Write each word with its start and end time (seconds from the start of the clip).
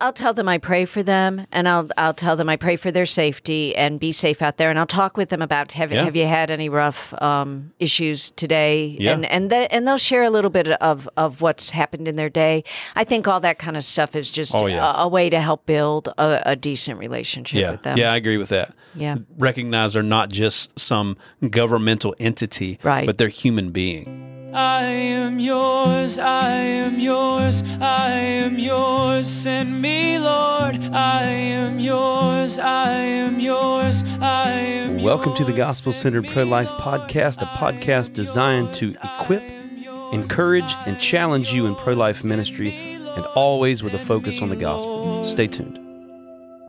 I'll 0.00 0.12
tell 0.12 0.32
them 0.32 0.48
I 0.48 0.58
pray 0.58 0.84
for 0.84 1.02
them, 1.02 1.44
and 1.50 1.68
I'll 1.68 1.88
I'll 1.96 2.14
tell 2.14 2.36
them 2.36 2.48
I 2.48 2.54
pray 2.56 2.76
for 2.76 2.92
their 2.92 3.04
safety 3.04 3.74
and 3.74 3.98
be 3.98 4.12
safe 4.12 4.42
out 4.42 4.56
there, 4.56 4.70
and 4.70 4.78
I'll 4.78 4.86
talk 4.86 5.16
with 5.16 5.28
them 5.30 5.42
about 5.42 5.72
have 5.72 5.90
Yeah. 5.90 6.04
have 6.04 6.14
you 6.14 6.26
had 6.28 6.52
any 6.52 6.68
rough 6.68 7.20
um, 7.20 7.72
issues 7.80 8.30
today, 8.30 8.96
Yeah. 9.00 9.14
and 9.14 9.26
and 9.26 9.50
the, 9.50 9.72
and 9.74 9.88
they'll 9.88 9.98
share 9.98 10.22
a 10.22 10.30
little 10.30 10.50
bit 10.50 10.68
of 10.68 11.08
of 11.16 11.40
what's 11.40 11.70
happened 11.70 12.06
in 12.06 12.14
their 12.14 12.28
day. 12.30 12.62
I 12.94 13.02
think 13.02 13.26
all 13.26 13.40
that 13.40 13.58
kind 13.58 13.76
of 13.76 13.82
stuff 13.82 14.14
is 14.14 14.30
just 14.30 14.54
Oh, 14.54 14.66
yeah. 14.66 14.88
a, 15.00 15.02
a 15.04 15.08
way 15.08 15.30
to 15.30 15.40
help 15.40 15.66
build 15.66 16.06
a, 16.16 16.42
a 16.46 16.54
decent 16.54 17.00
relationship 17.00 17.60
Yeah, 17.60 17.72
with 17.72 17.82
them. 17.82 17.98
yeah, 17.98 18.12
I 18.12 18.16
agree 18.16 18.36
with 18.36 18.50
that. 18.50 18.74
Yeah. 18.94 19.16
recognize 19.36 19.94
they're 19.94 20.02
not 20.04 20.30
just 20.30 20.78
some 20.78 21.16
governmental 21.50 22.14
entity, 22.20 22.78
Right. 22.84 23.04
But 23.04 23.18
they're 23.18 23.28
human 23.28 23.70
being. 23.70 24.37
I 24.54 24.84
am 24.84 25.38
yours, 25.38 26.18
I 26.18 26.50
am 26.50 26.98
yours, 26.98 27.62
I 27.82 28.10
am 28.12 28.58
yours. 28.58 29.26
Send 29.28 29.82
me, 29.82 30.18
Lord. 30.18 30.76
I 30.94 31.24
am 31.24 31.78
yours, 31.78 32.58
I 32.58 32.92
am 32.92 33.40
yours, 33.40 34.02
I 34.22 34.50
am 34.52 35.02
Welcome 35.02 35.34
to 35.34 35.44
the. 35.44 35.52
Gospel 35.52 35.92
Centered 35.92 36.26
Pro 36.28 36.44
Life 36.44 36.68
podcast, 36.68 37.42
a 37.42 37.46
podcast 37.58 38.14
designed 38.14 38.72
to 38.74 38.86
yours, 38.86 38.96
equip, 39.02 39.42
yours, 39.76 40.14
encourage, 40.14 40.76
and 40.86 40.98
challenge 40.98 41.52
you 41.52 41.66
in 41.66 41.74
pro 41.74 41.92
life 41.92 42.24
ministry, 42.24 42.70
and 42.70 43.26
always 43.34 43.82
with 43.82 43.92
a 43.92 43.98
focus 43.98 44.40
on 44.40 44.48
the 44.48 44.56
gospel. 44.56 45.24
Stay 45.24 45.48
tuned. 45.48 45.78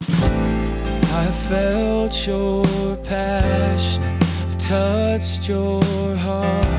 I 0.01 1.31
felt 1.47 2.27
your 2.27 2.97
passion, 3.03 4.03
I've 4.03 4.57
touched 4.57 5.47
your 5.47 5.81
heart. 6.15 6.78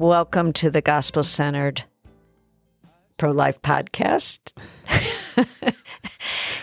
Welcome 0.00 0.54
to 0.54 0.70
the 0.70 0.80
Gospel 0.80 1.22
Centered 1.22 1.84
Pro 3.18 3.32
Life 3.32 3.60
Podcast. 3.60 4.54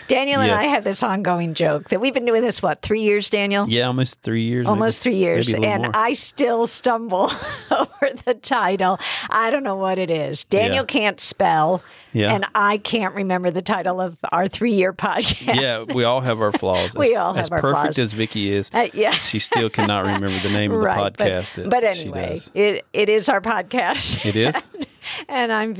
Daniel 0.08 0.40
and 0.40 0.50
I 0.50 0.64
have 0.64 0.84
this 0.84 1.02
ongoing 1.02 1.54
joke 1.54 1.90
that 1.90 2.00
we've 2.00 2.14
been 2.14 2.24
doing 2.24 2.42
this, 2.42 2.62
what, 2.62 2.82
three 2.82 3.02
years, 3.02 3.28
Daniel? 3.30 3.68
Yeah, 3.68 3.86
almost 3.86 4.22
three 4.22 4.42
years. 4.44 4.66
Almost 4.66 5.04
maybe. 5.04 5.14
three 5.14 5.20
years. 5.20 5.52
Maybe 5.52 5.58
a 5.58 5.60
little 5.68 5.74
And 5.86 5.92
more. 5.94 6.02
I 6.04 6.12
still 6.14 6.66
stumble 6.66 7.30
over 7.70 8.10
the 8.24 8.34
title. 8.34 8.98
I 9.30 9.50
don't 9.50 9.62
know 9.62 9.76
what 9.76 9.98
it 9.98 10.10
is. 10.10 10.44
Daniel 10.44 10.76
Yeah. 10.76 10.84
can't 10.86 11.20
spell. 11.20 11.82
Yeah. 12.14 12.32
And 12.34 12.46
I 12.54 12.78
can't 12.78 13.14
remember 13.14 13.50
the 13.50 13.60
title 13.60 14.00
of 14.00 14.16
our 14.32 14.48
three 14.48 14.72
year 14.72 14.94
podcast. 14.94 15.60
yeah, 15.60 15.82
we 15.82 16.04
all 16.04 16.22
have 16.22 16.40
our 16.40 16.52
flaws. 16.52 16.94
We 16.96 17.14
As- 17.14 17.20
all 17.20 17.34
have 17.34 17.42
as 17.44 17.50
our 17.50 17.60
perfect 17.60 17.82
flaws. 17.82 17.98
as 17.98 18.12
Vicky 18.14 18.50
is. 18.50 18.70
Uh, 18.72 18.88
yeah. 18.94 19.10
she 19.10 19.38
still 19.38 19.68
cannot 19.68 20.06
remember 20.06 20.38
the 20.38 20.48
name 20.50 20.72
of 20.72 20.80
the 20.80 20.86
right. 20.86 21.12
podcast 21.12 21.56
but, 21.56 21.70
but 21.70 21.84
anyway, 21.84 22.38
it, 22.54 22.86
it 22.94 23.10
is 23.10 23.28
our 23.28 23.42
podcast. 23.42 24.24
It 24.24 24.36
is 24.36 24.54
and 25.28 25.52
I'm. 25.52 25.74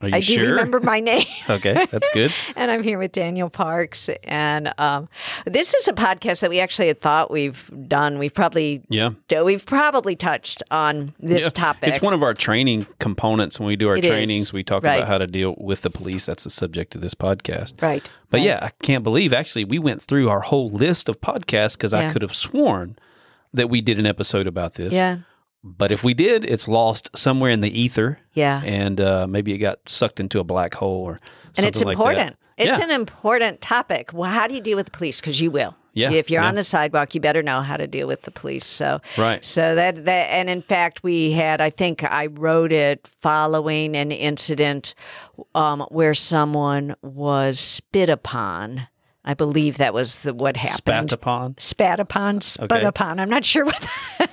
Are 0.00 0.08
you 0.08 0.14
I 0.16 0.20
do 0.20 0.34
sure? 0.34 0.48
remember 0.50 0.80
my 0.80 1.00
name. 1.00 1.26
okay. 1.48 1.86
That's 1.90 2.08
good. 2.10 2.32
and 2.56 2.70
I'm 2.70 2.82
here 2.82 2.98
with 2.98 3.12
Daniel 3.12 3.50
Parks. 3.50 4.10
And 4.24 4.72
um, 4.78 5.08
this 5.46 5.74
is 5.74 5.88
a 5.88 5.92
podcast 5.92 6.40
that 6.40 6.50
we 6.50 6.60
actually 6.60 6.88
had 6.88 7.00
thought 7.00 7.30
we've 7.30 7.70
done. 7.88 8.18
We've 8.18 8.34
probably 8.34 8.82
Yeah. 8.88 9.10
we've 9.42 9.64
probably 9.66 10.16
touched 10.16 10.62
on 10.70 11.14
this 11.20 11.44
Yeah. 11.44 11.48
topic. 11.50 11.88
It's 11.88 12.02
one 12.02 12.14
of 12.14 12.22
our 12.22 12.34
training 12.34 12.86
components. 12.98 13.58
When 13.58 13.66
we 13.66 13.76
do 13.76 13.88
our 13.88 13.96
It 13.96 14.04
is. 14.04 14.10
trainings, 14.10 14.52
we 14.52 14.62
talk 14.62 14.82
Right. 14.82 14.96
about 14.96 15.08
how 15.08 15.18
to 15.18 15.26
deal 15.26 15.54
with 15.58 15.82
the 15.82 15.90
police. 15.90 16.26
That's 16.26 16.44
the 16.44 16.50
subject 16.50 16.94
of 16.94 17.00
this 17.00 17.14
podcast. 17.14 17.80
right. 17.82 18.08
But 18.30 18.38
right. 18.38 18.46
yeah, 18.46 18.58
I 18.62 18.70
can't 18.82 19.02
believe 19.04 19.32
actually 19.32 19.64
we 19.64 19.78
went 19.78 20.02
through 20.02 20.28
our 20.28 20.40
whole 20.40 20.70
list 20.70 21.08
of 21.08 21.20
podcasts 21.20 21.76
because 21.76 21.92
Yeah. 21.92 22.08
I 22.08 22.12
could 22.12 22.22
have 22.22 22.34
sworn 22.34 22.96
that 23.52 23.68
we 23.68 23.80
did 23.80 23.98
an 23.98 24.06
episode 24.06 24.46
about 24.46 24.74
this. 24.74 24.92
yeah, 24.94 25.18
But 25.62 25.92
if 25.92 26.02
we 26.02 26.14
did, 26.14 26.44
it's 26.44 26.66
lost 26.68 27.10
somewhere 27.14 27.50
in 27.50 27.60
the 27.60 27.80
ether. 27.80 28.18
Yeah. 28.32 28.62
And 28.64 29.00
uh, 29.00 29.26
maybe 29.26 29.52
it 29.52 29.58
got 29.58 29.78
sucked 29.86 30.18
into 30.20 30.40
a 30.40 30.44
black 30.44 30.74
hole 30.74 31.02
or 31.02 31.16
something 31.52 31.64
and 31.64 31.66
it's 31.66 31.82
like 31.84 31.94
important. 31.94 32.30
that. 32.30 32.36
It's 32.56 32.78
yeah. 32.78 32.84
an 32.84 32.90
important 32.90 33.60
topic. 33.60 34.10
Well, 34.12 34.30
how 34.30 34.46
do 34.46 34.54
you 34.54 34.60
deal 34.60 34.76
with 34.76 34.86
the 34.86 34.92
police? 34.92 35.20
Because 35.20 35.40
you 35.40 35.50
will. 35.50 35.76
Yeah, 35.92 36.12
If 36.12 36.30
you're 36.30 36.40
yeah. 36.42 36.48
on 36.48 36.54
the 36.54 36.62
sidewalk, 36.62 37.14
you 37.16 37.20
better 37.20 37.42
know 37.42 37.62
how 37.62 37.76
to 37.76 37.86
deal 37.88 38.06
with 38.06 38.22
the 38.22 38.30
police. 38.30 38.64
So 38.64 39.00
Right. 39.18 39.44
So 39.44 39.74
that 39.74 40.04
that 40.04 40.30
and 40.30 40.48
in 40.48 40.62
fact 40.62 41.02
we 41.02 41.32
had 41.32 41.60
I 41.60 41.70
think 41.70 42.04
I 42.04 42.26
wrote 42.26 42.70
it 42.72 43.08
following 43.20 43.96
an 43.96 44.12
incident 44.12 44.94
um, 45.54 45.80
where 45.90 46.14
someone 46.14 46.94
was 47.02 47.58
spit 47.58 48.08
upon. 48.08 48.86
I 49.24 49.34
believe 49.34 49.78
that 49.78 49.92
was 49.92 50.22
the, 50.22 50.32
what 50.32 50.56
happened. 50.56 50.76
Spat 50.76 51.12
upon. 51.12 51.54
Spat 51.58 52.00
upon, 52.00 52.40
spit 52.40 52.70
Okay. 52.72 52.86
upon. 52.86 53.18
I'm 53.18 53.28
not 53.28 53.44
sure 53.44 53.64
what. 53.64 53.86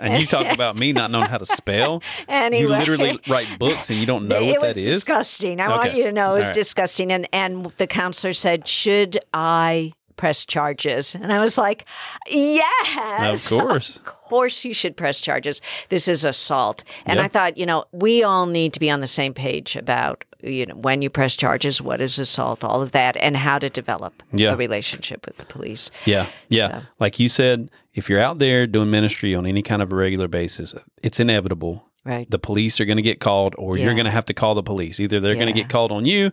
And 0.00 0.20
you 0.20 0.26
talk 0.26 0.52
about 0.52 0.76
me 0.76 0.92
not 0.92 1.10
knowing 1.10 1.28
how 1.28 1.38
to 1.38 1.46
spell. 1.46 2.02
Anyway. 2.28 2.62
You 2.62 2.68
literally 2.68 3.20
write 3.28 3.58
books 3.58 3.90
and 3.90 3.98
you 3.98 4.06
don't 4.06 4.26
know 4.28 4.40
it 4.40 4.52
what 4.58 4.62
was 4.62 4.74
that 4.74 4.80
is. 4.80 4.86
disgusting. 4.86 5.60
I 5.60 5.68
want 5.68 5.94
you 5.94 6.04
to 6.04 6.12
know 6.12 6.34
it 6.34 6.38
was 6.38 6.46
right. 6.46 6.54
disgusting. 6.54 7.12
And 7.12 7.28
and 7.32 7.66
the 7.76 7.86
counselor 7.86 8.32
said, 8.32 8.66
"Should 8.66 9.18
I 9.32 9.92
press 10.16 10.44
charges?" 10.44 11.14
And 11.14 11.32
I 11.32 11.38
was 11.40 11.56
like, 11.58 11.84
"Yes, 12.28 13.50
Of 13.52 13.60
course. 13.60 13.96
of 13.98 14.04
course, 14.04 14.23
you 14.64 14.74
should 14.74 14.96
press 14.96 15.20
charges. 15.20 15.60
This 15.88 16.08
is 16.08 16.24
assault." 16.24 16.84
And 17.06 17.18
Yeah. 17.18 17.24
I 17.24 17.28
thought, 17.28 17.56
you 17.56 17.66
know, 17.66 17.84
we 17.92 18.22
all 18.22 18.46
need 18.46 18.72
to 18.74 18.80
be 18.80 18.90
on 18.90 19.00
the 19.00 19.06
same 19.06 19.34
page 19.34 19.76
about 19.76 20.24
you 20.42 20.66
know 20.66 20.74
when 20.74 21.00
you 21.00 21.08
press 21.08 21.36
charges, 21.36 21.80
what 21.80 22.00
is 22.02 22.18
assault, 22.18 22.62
all 22.62 22.82
of 22.82 22.92
that, 22.92 23.16
and 23.16 23.36
how 23.36 23.58
to 23.58 23.70
develop 23.70 24.22
Yeah. 24.32 24.52
a 24.52 24.56
relationship 24.56 25.24
with 25.26 25.38
the 25.38 25.46
police. 25.46 25.90
Yeah. 26.04 26.26
Yeah. 26.48 26.68
So- 26.70 26.86
Like 27.00 27.18
you 27.18 27.28
said, 27.30 27.70
if 27.94 28.10
you're 28.10 28.20
out 28.20 28.38
there 28.40 28.66
doing 28.66 28.90
ministry 28.90 29.34
on 29.34 29.46
any 29.46 29.62
kind 29.62 29.80
of 29.80 29.90
a 29.92 29.96
regular 29.96 30.28
basis, 30.28 30.74
it's 31.02 31.18
inevitable. 31.18 31.86
Right. 32.04 32.30
The 32.30 32.38
police 32.38 32.78
are 32.80 32.84
going 32.84 32.98
to 32.98 33.02
get 33.02 33.20
called, 33.20 33.54
or 33.56 33.78
you're 33.78 33.94
going 33.94 34.04
to 34.04 34.10
have 34.10 34.26
to 34.26 34.34
call 34.34 34.54
the 34.54 34.62
police. 34.62 35.00
Either 35.00 35.20
they're 35.20 35.34
going 35.36 35.46
to 35.46 35.52
get 35.54 35.70
called 35.70 35.90
on 35.90 36.04
you, 36.04 36.32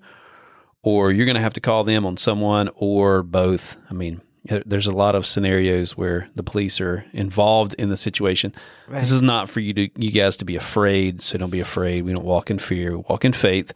or 0.84 1.12
you're 1.14 1.26
going 1.26 1.36
to 1.38 1.42
have 1.42 1.54
to 1.54 1.62
call 1.62 1.86
them 1.86 2.06
on 2.06 2.18
someone, 2.18 2.70
or 2.76 3.24
both. 3.24 3.78
I 3.90 3.94
mean, 3.94 4.20
there's 4.44 4.88
a 4.88 4.92
lot 4.92 5.14
of 5.16 5.26
scenarios 5.26 5.96
where 5.96 6.28
the 6.36 6.44
police 6.44 6.82
are 6.82 7.06
involved 7.14 7.76
in 7.76 7.90
the 7.90 7.98
situation. 7.98 8.54
This 8.90 9.12
is 9.12 9.22
not 9.22 9.50
for 9.50 9.60
you 9.60 9.74
to 9.74 9.90
you 9.96 10.12
guys 10.12 10.36
to 10.38 10.46
be 10.46 10.56
afraid. 10.56 11.22
So 11.22 11.38
don't 11.38 11.52
be 11.52 11.60
afraid. 11.60 12.04
We 12.06 12.14
don't 12.14 12.26
walk 12.26 12.50
in 12.50 12.58
fear. 12.60 12.98
We 12.98 13.04
walk 13.08 13.24
in 13.24 13.34
faith. 13.34 13.72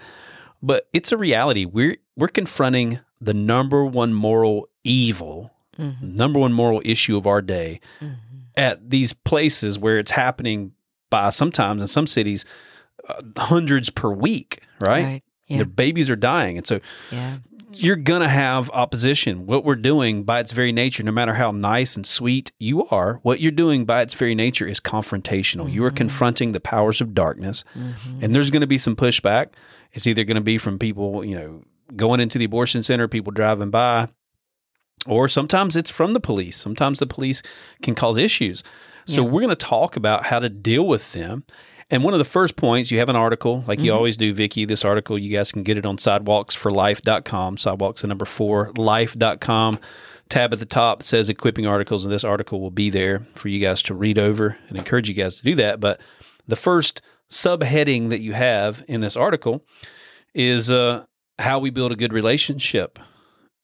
But 0.63 0.87
it's 0.91 1.11
a 1.11 1.17
reality. 1.17 1.65
We're 1.65 1.97
we're 2.15 2.29
confronting 2.29 2.99
the 3.21 3.33
number 3.33 3.85
one 3.85 4.13
moral 4.13 4.67
evil, 4.83 5.51
number 6.01 6.39
one 6.39 6.53
moral 6.53 6.81
issue 6.83 7.15
of 7.17 7.27
our 7.27 7.41
day 7.41 7.79
at 8.57 8.89
these 8.89 9.13
places 9.13 9.77
where 9.77 9.99
it's 9.99 10.11
happening 10.11 10.71
by 11.09 11.29
sometimes 11.29 11.81
in 11.81 11.87
some 11.87 12.07
cities 12.07 12.45
uh, 13.07 13.21
hundreds 13.37 13.89
per 13.91 14.09
week, 14.11 14.61
right? 14.79 15.03
Right. 15.03 15.23
Yeah. 15.47 15.57
Their 15.57 15.65
babies 15.67 16.09
are 16.09 16.15
dying. 16.15 16.57
And 16.57 16.65
so 16.65 16.79
Yeah. 17.11 17.37
You're 17.77 17.95
going 17.95 18.21
to 18.21 18.29
have 18.29 18.69
opposition. 18.71 19.45
What 19.45 19.63
we're 19.63 19.75
doing 19.75 20.23
by 20.23 20.39
its 20.39 20.51
very 20.51 20.71
nature, 20.71 21.03
no 21.03 21.11
matter 21.11 21.33
how 21.33 21.51
nice 21.51 21.95
and 21.95 22.05
sweet 22.05 22.51
you 22.59 22.87
are, 22.87 23.19
what 23.23 23.39
you're 23.39 23.51
doing 23.51 23.85
by 23.85 24.01
its 24.01 24.13
very 24.13 24.35
nature 24.35 24.67
is 24.67 24.79
confrontational. 24.79 25.71
You 25.71 25.83
are 25.83 25.89
mm-hmm. 25.89 25.97
confronting 25.97 26.51
the 26.51 26.59
powers 26.59 27.01
of 27.01 27.13
darkness, 27.13 27.63
mm-hmm. 27.77 28.23
and 28.23 28.33
there's 28.33 28.51
going 28.51 28.61
to 28.61 28.67
be 28.67 28.77
some 28.77 28.95
pushback. 28.95 29.49
It's 29.93 30.07
either 30.07 30.23
going 30.23 30.35
to 30.35 30.41
be 30.41 30.57
from 30.57 30.79
people, 30.79 31.23
you 31.23 31.37
know, 31.37 31.63
going 31.95 32.19
into 32.19 32.37
the 32.37 32.45
abortion 32.45 32.83
center, 32.83 33.07
people 33.07 33.31
driving 33.31 33.69
by, 33.69 34.09
or 35.05 35.27
sometimes 35.27 35.75
it's 35.75 35.91
from 35.91 36.13
the 36.13 36.19
police. 36.19 36.57
Sometimes 36.57 36.99
the 36.99 37.07
police 37.07 37.41
can 37.81 37.95
cause 37.95 38.17
issues. 38.17 38.63
So 39.07 39.23
we're 39.23 39.41
going 39.41 39.49
to 39.49 39.55
talk 39.55 39.95
about 39.95 40.25
how 40.25 40.39
to 40.39 40.49
deal 40.49 40.87
with 40.87 41.13
them. 41.13 41.43
And 41.91 42.03
one 42.03 42.13
of 42.13 42.17
the 42.17 42.25
first 42.25 42.55
points, 42.55 42.89
you 42.89 42.97
have 42.97 43.09
an 43.09 43.15
article, 43.15 43.63
like 43.67 43.79
you 43.79 43.93
always 43.93 44.17
do, 44.17 44.33
Vicky. 44.33 44.65
This 44.65 44.83
article, 44.83 45.19
you 45.19 45.35
guys 45.35 45.51
can 45.51 45.61
get 45.61 45.77
it 45.77 45.85
on 45.85 45.97
sidewalksforlife.com. 45.97 47.57
Sidewalks, 47.57 48.01
the 48.01 48.07
number 48.07 48.25
four, 48.25 48.71
life.com. 48.75 49.79
Tab 50.27 50.53
at 50.53 50.57
the 50.57 50.65
top 50.65 51.03
says 51.03 51.29
equipping 51.29 51.67
articles, 51.67 52.03
and 52.03 52.11
this 52.11 52.23
article 52.23 52.59
will 52.59 52.71
be 52.71 52.89
there 52.89 53.27
for 53.35 53.49
you 53.49 53.59
guys 53.59 53.83
to 53.83 53.93
read 53.93 54.17
over 54.17 54.57
and 54.67 54.77
encourage 54.77 55.07
you 55.07 55.13
guys 55.13 55.37
to 55.37 55.43
do 55.43 55.53
that. 55.55 55.79
But 55.79 56.01
the 56.47 56.55
first 56.55 57.03
subheading 57.29 58.09
that 58.09 58.21
you 58.21 58.33
have 58.33 58.83
in 58.87 59.01
this 59.01 59.15
article 59.15 59.63
is 60.33 60.71
uh, 60.71 61.05
how 61.37 61.59
we 61.59 61.69
build 61.69 61.91
a 61.91 61.95
good 61.95 62.13
relationship 62.13 62.97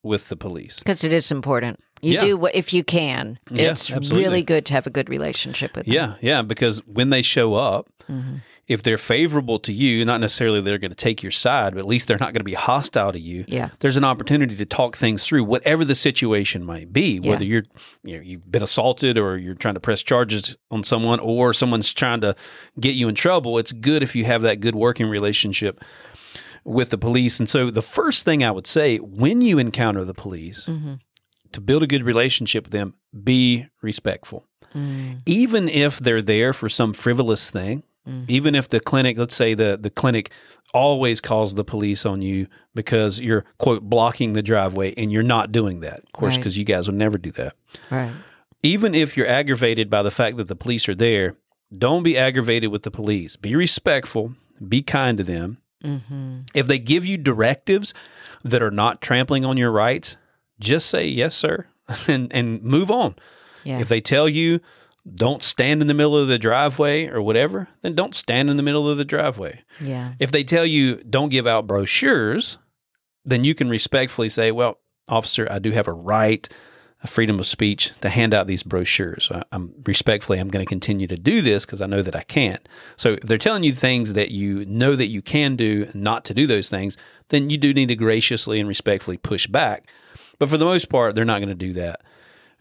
with 0.03 0.29
the 0.29 0.35
police. 0.35 0.77
Because 0.77 1.03
it 1.03 1.13
is 1.13 1.31
important. 1.31 1.79
You 2.01 2.13
Yeah. 2.15 2.19
do 2.21 2.37
what 2.37 2.55
if 2.55 2.73
you 2.73 2.83
can. 2.83 3.39
Yeah, 3.49 3.71
it's 3.71 3.91
absolutely. 3.91 4.23
really 4.27 4.43
good 4.43 4.65
to 4.67 4.73
have 4.73 4.87
a 4.87 4.89
good 4.89 5.09
relationship 5.09 5.75
with 5.75 5.85
them. 5.85 5.93
Yeah, 5.93 6.15
yeah, 6.21 6.41
because 6.41 6.79
when 6.87 7.09
they 7.09 7.21
show 7.21 7.55
up, 7.55 7.87
Mm-hmm. 8.09 8.37
if 8.67 8.83
they're 8.83 8.97
favorable 8.97 9.57
to 9.59 9.71
you, 9.71 10.03
not 10.03 10.19
necessarily 10.19 10.59
they're 10.59 10.77
going 10.77 10.91
to 10.91 10.95
take 10.95 11.21
your 11.23 11.31
side, 11.31 11.73
but 11.73 11.79
at 11.79 11.85
least 11.87 12.07
they're 12.07 12.17
not 12.19 12.33
going 12.33 12.39
to 12.41 12.43
be 12.43 12.53
hostile 12.55 13.11
to 13.13 13.19
you. 13.19 13.45
Yeah. 13.47 13.69
There's 13.79 13.95
an 13.97 14.03
opportunity 14.03 14.55
to 14.55 14.65
talk 14.65 14.95
things 14.97 15.23
through, 15.25 15.43
whatever 15.45 15.85
the 15.85 15.95
situation 15.95 16.63
might 16.65 16.91
be, 16.91 17.19
whether 17.19 17.45
you're 17.45 17.63
you 18.03 18.17
know, 18.17 18.23
you've 18.23 18.51
been 18.51 18.63
assaulted 18.63 19.17
or 19.17 19.37
you're 19.37 19.55
trying 19.55 19.75
to 19.75 19.79
press 19.79 20.01
charges 20.01 20.57
on 20.71 20.83
someone 20.83 21.19
or 21.19 21.53
someone's 21.53 21.93
trying 21.93 22.21
to 22.21 22.35
get 22.79 22.95
you 22.95 23.07
in 23.07 23.15
trouble. 23.15 23.57
It's 23.57 23.71
good 23.71 24.03
if 24.03 24.15
you 24.15 24.25
have 24.25 24.41
that 24.41 24.59
good 24.59 24.75
working 24.75 25.07
relationship 25.07 25.81
with 26.65 26.89
the 26.89 26.97
police. 26.97 27.39
And 27.39 27.47
so 27.49 27.69
the 27.71 27.81
first 27.81 28.25
thing 28.25 28.43
I 28.43 28.51
would 28.51 28.67
say 28.67 28.97
when 28.97 29.41
you 29.41 29.57
encounter 29.59 30.03
the 30.03 30.13
police, 30.13 30.65
Mm-hmm. 30.65 30.93
To 31.53 31.61
build 31.61 31.83
a 31.83 31.87
good 31.87 32.03
relationship 32.03 32.65
with 32.65 32.71
them, 32.71 32.93
be 33.23 33.67
respectful. 33.81 34.45
Mm. 34.73 35.21
Even 35.25 35.67
if 35.69 35.99
they're 35.99 36.21
there 36.21 36.53
for 36.53 36.69
some 36.69 36.93
frivolous 36.93 37.49
thing, 37.49 37.83
Even 38.27 38.55
if 38.55 38.67
the 38.67 38.79
clinic, 38.79 39.15
let's 39.17 39.35
say 39.35 39.53
the 39.53 39.77
the 39.79 39.91
clinic 39.91 40.31
always 40.73 41.21
calls 41.21 41.53
the 41.53 41.63
police 41.63 42.03
on 42.03 42.21
you 42.23 42.47
because 42.73 43.19
you're 43.19 43.45
quote 43.59 43.83
blocking 43.83 44.33
the 44.33 44.41
driveway 44.41 44.91
and 44.97 45.11
you're 45.11 45.21
not 45.37 45.51
doing 45.51 45.81
that. 45.81 45.99
Of 46.05 46.11
course, 46.11 46.31
Right. 46.31 46.39
because 46.39 46.57
you 46.57 46.65
guys 46.65 46.87
would 46.87 46.97
never 46.97 47.19
do 47.19 47.31
that. 47.33 47.53
Right. 47.91 48.11
Even 48.63 48.95
if 48.95 49.15
you're 49.15 49.27
aggravated 49.27 49.87
by 49.89 50.01
the 50.01 50.09
fact 50.11 50.37
that 50.37 50.47
the 50.47 50.55
police 50.55 50.89
are 50.89 50.95
there, 50.95 51.35
don't 51.77 52.01
be 52.03 52.17
aggravated 52.17 52.71
with 52.71 52.81
the 52.83 52.91
police. 52.91 53.35
Be 53.37 53.55
respectful. 53.55 54.33
Be 54.67 54.81
kind 54.81 55.17
to 55.19 55.23
them. 55.23 55.57
Mm-hmm. 55.83 56.39
If 56.55 56.65
they 56.67 56.79
give 56.79 57.05
you 57.05 57.17
directives 57.17 57.93
that 58.43 58.63
are 58.63 58.71
not 58.71 58.99
trampling 59.01 59.45
on 59.45 59.57
your 59.57 59.71
rights, 59.71 60.15
just 60.61 60.89
say 60.89 61.05
yes, 61.07 61.35
sir, 61.35 61.67
and 62.07 62.31
and 62.33 62.63
move 62.63 62.89
on. 62.89 63.15
Yeah. 63.63 63.79
If 63.79 63.89
they 63.89 64.01
tell 64.01 64.29
you 64.29 64.59
don't 65.15 65.41
stand 65.43 65.81
in 65.81 65.87
the 65.87 65.93
middle 65.95 66.15
of 66.15 66.27
the 66.27 66.37
driveway 66.37 67.07
or 67.07 67.21
whatever, 67.21 67.67
then 67.81 67.95
don't 67.95 68.13
stand 68.15 68.49
in 68.51 68.57
the 68.57 68.63
middle 68.63 68.87
of 68.89 68.97
the 68.97 69.05
driveway. 69.05 69.61
yeah. 69.79 70.13
If 70.19 70.31
they 70.31 70.43
tell 70.43 70.65
you 70.65 70.97
don't 71.09 71.29
give 71.29 71.47
out 71.47 71.65
brochures, 71.67 72.57
then 73.25 73.43
you 73.43 73.53
can 73.55 73.69
respectfully 73.69 74.29
say, 74.29 74.51
"Well, 74.51 74.79
officer, 75.07 75.47
I 75.51 75.59
do 75.59 75.71
have 75.71 75.87
a 75.87 75.93
right, 75.93 76.47
a 77.03 77.07
freedom 77.07 77.39
of 77.39 77.47
speech 77.47 77.91
to 78.01 78.09
hand 78.09 78.33
out 78.33 78.45
these 78.47 78.61
brochures. 78.63 79.29
I- 79.31 79.43
I'm 79.51 79.73
respectfully, 79.85 80.37
I'm 80.39 80.49
going 80.49 80.63
to 80.65 80.69
continue 80.69 81.07
to 81.07 81.15
do 81.15 81.41
this 81.41 81.65
because 81.65 81.81
I 81.81 81.87
know 81.87 82.01
that 82.03 82.15
I 82.15 82.21
can't." 82.23 82.67
So 82.95 83.13
if 83.13 83.21
they're 83.21 83.37
telling 83.39 83.63
you 83.63 83.73
things 83.73 84.13
that 84.13 84.29
you 84.31 84.65
know 84.65 84.95
that 84.95 85.07
you 85.07 85.21
can 85.23 85.55
do, 85.55 85.89
not 85.95 86.25
to 86.25 86.33
do 86.35 86.45
those 86.45 86.69
things, 86.69 86.95
then 87.29 87.49
you 87.49 87.57
do 87.57 87.73
need 87.73 87.87
to 87.87 87.95
graciously 87.95 88.59
and 88.59 88.69
respectfully 88.69 89.17
push 89.17 89.47
back. 89.47 89.87
But 90.41 90.49
for 90.49 90.57
the 90.57 90.65
most 90.65 90.89
part, 90.89 91.13
they're 91.13 91.23
not 91.23 91.37
going 91.37 91.49
to 91.49 91.53
do 91.67 91.71
that. 91.73 92.01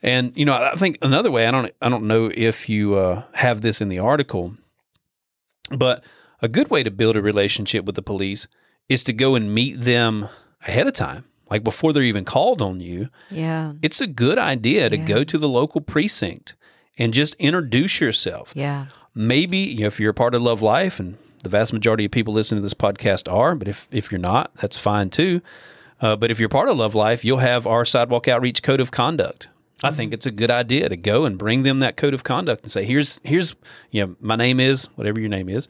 And 0.02 0.34
you 0.36 0.44
know, 0.44 0.52
I 0.52 0.74
think 0.74 0.98
another 1.00 1.30
way 1.30 1.46
I 1.46 1.50
don't 1.50 1.72
I 1.80 1.88
don't 1.88 2.06
know 2.06 2.30
if 2.34 2.68
you 2.68 2.96
uh, 2.96 3.22
have 3.36 3.62
this 3.62 3.80
in 3.80 3.88
the 3.88 3.98
article, 3.98 4.54
but 5.70 6.04
a 6.42 6.48
good 6.48 6.68
way 6.68 6.82
to 6.82 6.90
build 6.90 7.16
a 7.16 7.22
relationship 7.22 7.86
with 7.86 7.94
the 7.94 8.02
police 8.02 8.46
is 8.90 9.02
to 9.04 9.14
go 9.14 9.34
and 9.34 9.54
meet 9.54 9.80
them 9.80 10.28
ahead 10.68 10.86
of 10.86 10.92
time, 10.92 11.24
like 11.50 11.64
before 11.64 11.94
they're 11.94 12.02
even 12.02 12.26
called 12.26 12.60
on 12.60 12.80
you. 12.80 13.08
Yeah. 13.30 13.72
It's 13.80 14.02
a 14.02 14.06
good 14.06 14.36
idea 14.38 14.90
to 14.90 14.98
Yeah. 14.98 15.06
go 15.06 15.24
to 15.24 15.38
the 15.38 15.48
local 15.48 15.80
precinct 15.80 16.56
and 16.98 17.14
just 17.14 17.34
introduce 17.36 17.98
yourself. 17.98 18.52
Yeah. 18.54 18.88
Maybe 19.14 19.56
you 19.56 19.80
know, 19.80 19.86
if 19.86 19.98
you're 19.98 20.10
a 20.10 20.14
part 20.14 20.34
of 20.34 20.42
Love 20.42 20.60
Life, 20.60 21.00
and 21.00 21.16
the 21.44 21.48
vast 21.48 21.72
majority 21.72 22.04
of 22.04 22.10
people 22.10 22.34
listening 22.34 22.58
to 22.58 22.62
this 22.66 22.74
podcast 22.74 23.32
are, 23.32 23.54
but 23.54 23.68
if 23.68 23.88
if 23.90 24.12
you're 24.12 24.18
not, 24.18 24.54
that's 24.56 24.76
fine 24.76 25.08
too. 25.08 25.40
Uh, 26.00 26.16
but 26.16 26.30
if 26.30 26.40
you're 26.40 26.48
part 26.48 26.68
of 26.68 26.76
Love 26.76 26.94
Life, 26.94 27.24
you'll 27.24 27.38
have 27.38 27.66
our 27.66 27.84
Sidewalk 27.84 28.26
Outreach 28.26 28.62
Code 28.62 28.80
of 28.80 28.90
Conduct. 28.90 29.48
I 29.82 29.90
think 29.90 30.12
it's 30.12 30.26
a 30.26 30.30
good 30.30 30.50
idea 30.50 30.88
to 30.88 30.96
go 30.96 31.24
and 31.24 31.38
bring 31.38 31.62
them 31.62 31.78
that 31.78 31.96
code 31.96 32.12
of 32.12 32.22
conduct 32.22 32.62
and 32.62 32.70
say, 32.70 32.84
"Here's 32.84 33.20
here's 33.24 33.56
you 33.90 34.06
know 34.06 34.16
my 34.20 34.36
name 34.36 34.60
is 34.60 34.84
whatever 34.96 35.18
your 35.20 35.30
name 35.30 35.48
is, 35.48 35.68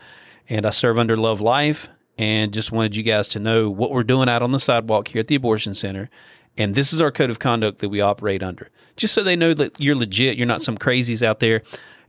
and 0.49 0.67
I 0.67 0.71
serve 0.71 0.99
under 0.99 1.17
Love 1.17 1.41
Life, 1.41 1.89
and 2.19 2.53
just 2.53 2.73
wanted 2.73 2.97
you 2.97 3.03
guys 3.03 3.29
to 3.29 3.39
know 3.39 3.71
what 3.71 3.93
we're 3.93 4.03
doing 4.03 4.29
out 4.29 4.43
on 4.43 4.51
the 4.51 4.59
sidewalk 4.59 5.09
here 5.09 5.21
at 5.21 5.29
the 5.29 5.37
abortion 5.37 5.75
center, 5.75 6.11
and 6.59 6.75
this 6.75 6.93
is 6.93 7.01
our 7.01 7.13
code 7.13 7.31
of 7.31 7.39
conduct 7.39 7.79
that 7.79 7.89
we 7.89 8.01
operate 8.01 8.43
under, 8.43 8.71
just 8.97 9.15
so 9.15 9.23
they 9.23 9.37
know 9.37 9.55
that 9.55 9.79
you're 9.79 9.95
legit, 9.95 10.37
you're 10.37 10.47
not 10.47 10.63
some 10.63 10.77
crazies 10.77 11.23
out 11.23 11.41
there." 11.41 11.63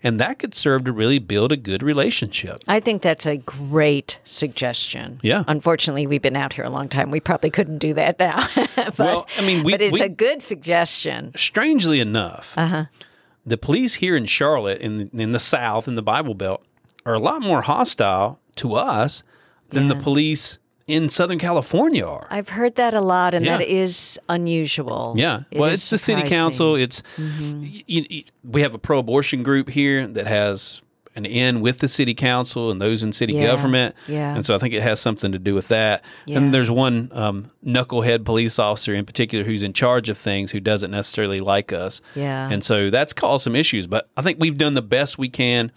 And 0.03 0.19
that 0.19 0.39
could 0.39 0.55
serve 0.55 0.85
to 0.85 0.91
really 0.91 1.19
build 1.19 1.51
a 1.51 1.57
good 1.57 1.83
relationship. 1.83 2.63
I 2.67 2.79
think 2.79 3.01
that's 3.03 3.25
a 3.27 3.37
great 3.37 4.19
suggestion. 4.23 5.19
Yeah. 5.21 5.43
Unfortunately, 5.47 6.07
we've 6.07 6.21
been 6.21 6.35
out 6.35 6.53
here 6.53 6.65
a 6.65 6.69
long 6.69 6.89
time. 6.89 7.11
We 7.11 7.19
probably 7.19 7.51
couldn't 7.51 7.77
do 7.77 7.93
that 7.93 8.17
now. 8.17 8.47
but, 8.75 8.97
Well, 8.97 9.27
I 9.37 9.41
mean, 9.45 9.63
we- 9.63 9.73
but 9.73 9.81
it's 9.81 9.99
we- 9.99 10.05
a 10.05 10.09
good 10.09 10.41
suggestion. 10.41 11.31
strangely 11.35 11.99
enough, 11.99 12.53
uh-huh. 12.57 12.85
the 13.45 13.57
police 13.57 13.95
here 13.95 14.15
in 14.15 14.25
Charlotte, 14.25 14.81
in 14.81 14.97
the, 14.97 15.09
in 15.23 15.31
the 15.31 15.39
South, 15.39 15.87
in 15.87 15.93
the 15.95 16.01
Bible 16.01 16.33
Belt, 16.33 16.65
are 17.05 17.13
a 17.13 17.19
lot 17.19 17.41
more 17.41 17.61
hostile 17.61 18.39
to 18.55 18.73
us 18.75 19.23
than 19.69 19.87
the 19.87 19.95
police 19.95 20.57
in 20.91 21.09
Southern 21.09 21.39
California 21.39 22.05
are. 22.05 22.27
I've 22.29 22.49
heard 22.49 22.75
that 22.75 22.93
a 22.93 23.01
lot, 23.01 23.33
and 23.33 23.45
Yeah. 23.45 23.57
that 23.57 23.67
is 23.67 24.19
unusual. 24.29 25.13
yeah, 25.17 25.43
It 25.51 25.59
well, 25.59 25.69
it's 25.71 25.89
the 25.89 25.97
city 25.97 26.21
surprising. 26.21 26.37
Mm-hmm. 26.37 26.43
council. 26.43 26.75
It's 26.75 27.03
y- 27.87 28.05
y- 28.09 28.23
we 28.43 28.61
have 28.61 28.73
a 28.73 28.77
pro-abortion 28.79 29.43
group 29.43 29.69
here 29.69 30.07
that 30.07 30.27
has 30.27 30.81
an 31.15 31.25
in 31.25 31.59
with 31.59 31.79
the 31.79 31.89
city 31.89 32.13
council 32.13 32.71
and 32.71 32.81
those 32.81 33.03
in 33.03 33.11
city 33.11 33.33
Yeah, 33.33 33.43
government. 33.47 33.95
yeah. 34.07 34.33
and 34.33 34.45
so 34.45 34.55
I 34.55 34.57
think 34.59 34.73
it 34.73 34.81
has 34.81 34.99
something 35.01 35.33
to 35.33 35.39
do 35.39 35.53
with 35.53 35.67
that. 35.67 36.03
Yeah. 36.25 36.37
And 36.37 36.53
there's 36.53 36.71
one 36.71 37.09
um, 37.13 37.51
knucklehead 37.65 38.23
police 38.23 38.57
officer 38.59 38.93
in 38.95 39.05
particular 39.05 39.43
who's 39.43 39.61
in 39.61 39.73
charge 39.73 40.07
of 40.07 40.17
things 40.17 40.51
who 40.51 40.61
doesn't 40.61 40.89
necessarily 40.91 41.39
like 41.39 41.73
us. 41.73 42.01
Yeah. 42.15 42.49
And 42.49 42.63
so 42.63 42.89
that's 42.89 43.11
caused 43.11 43.43
some 43.43 43.57
issues. 43.57 43.87
But 43.87 44.09
I 44.15 44.21
think 44.21 44.37
we've 44.39 44.57
done 44.57 44.73
the 44.73 44.81
best 44.81 45.17
we 45.17 45.27
can 45.27 45.71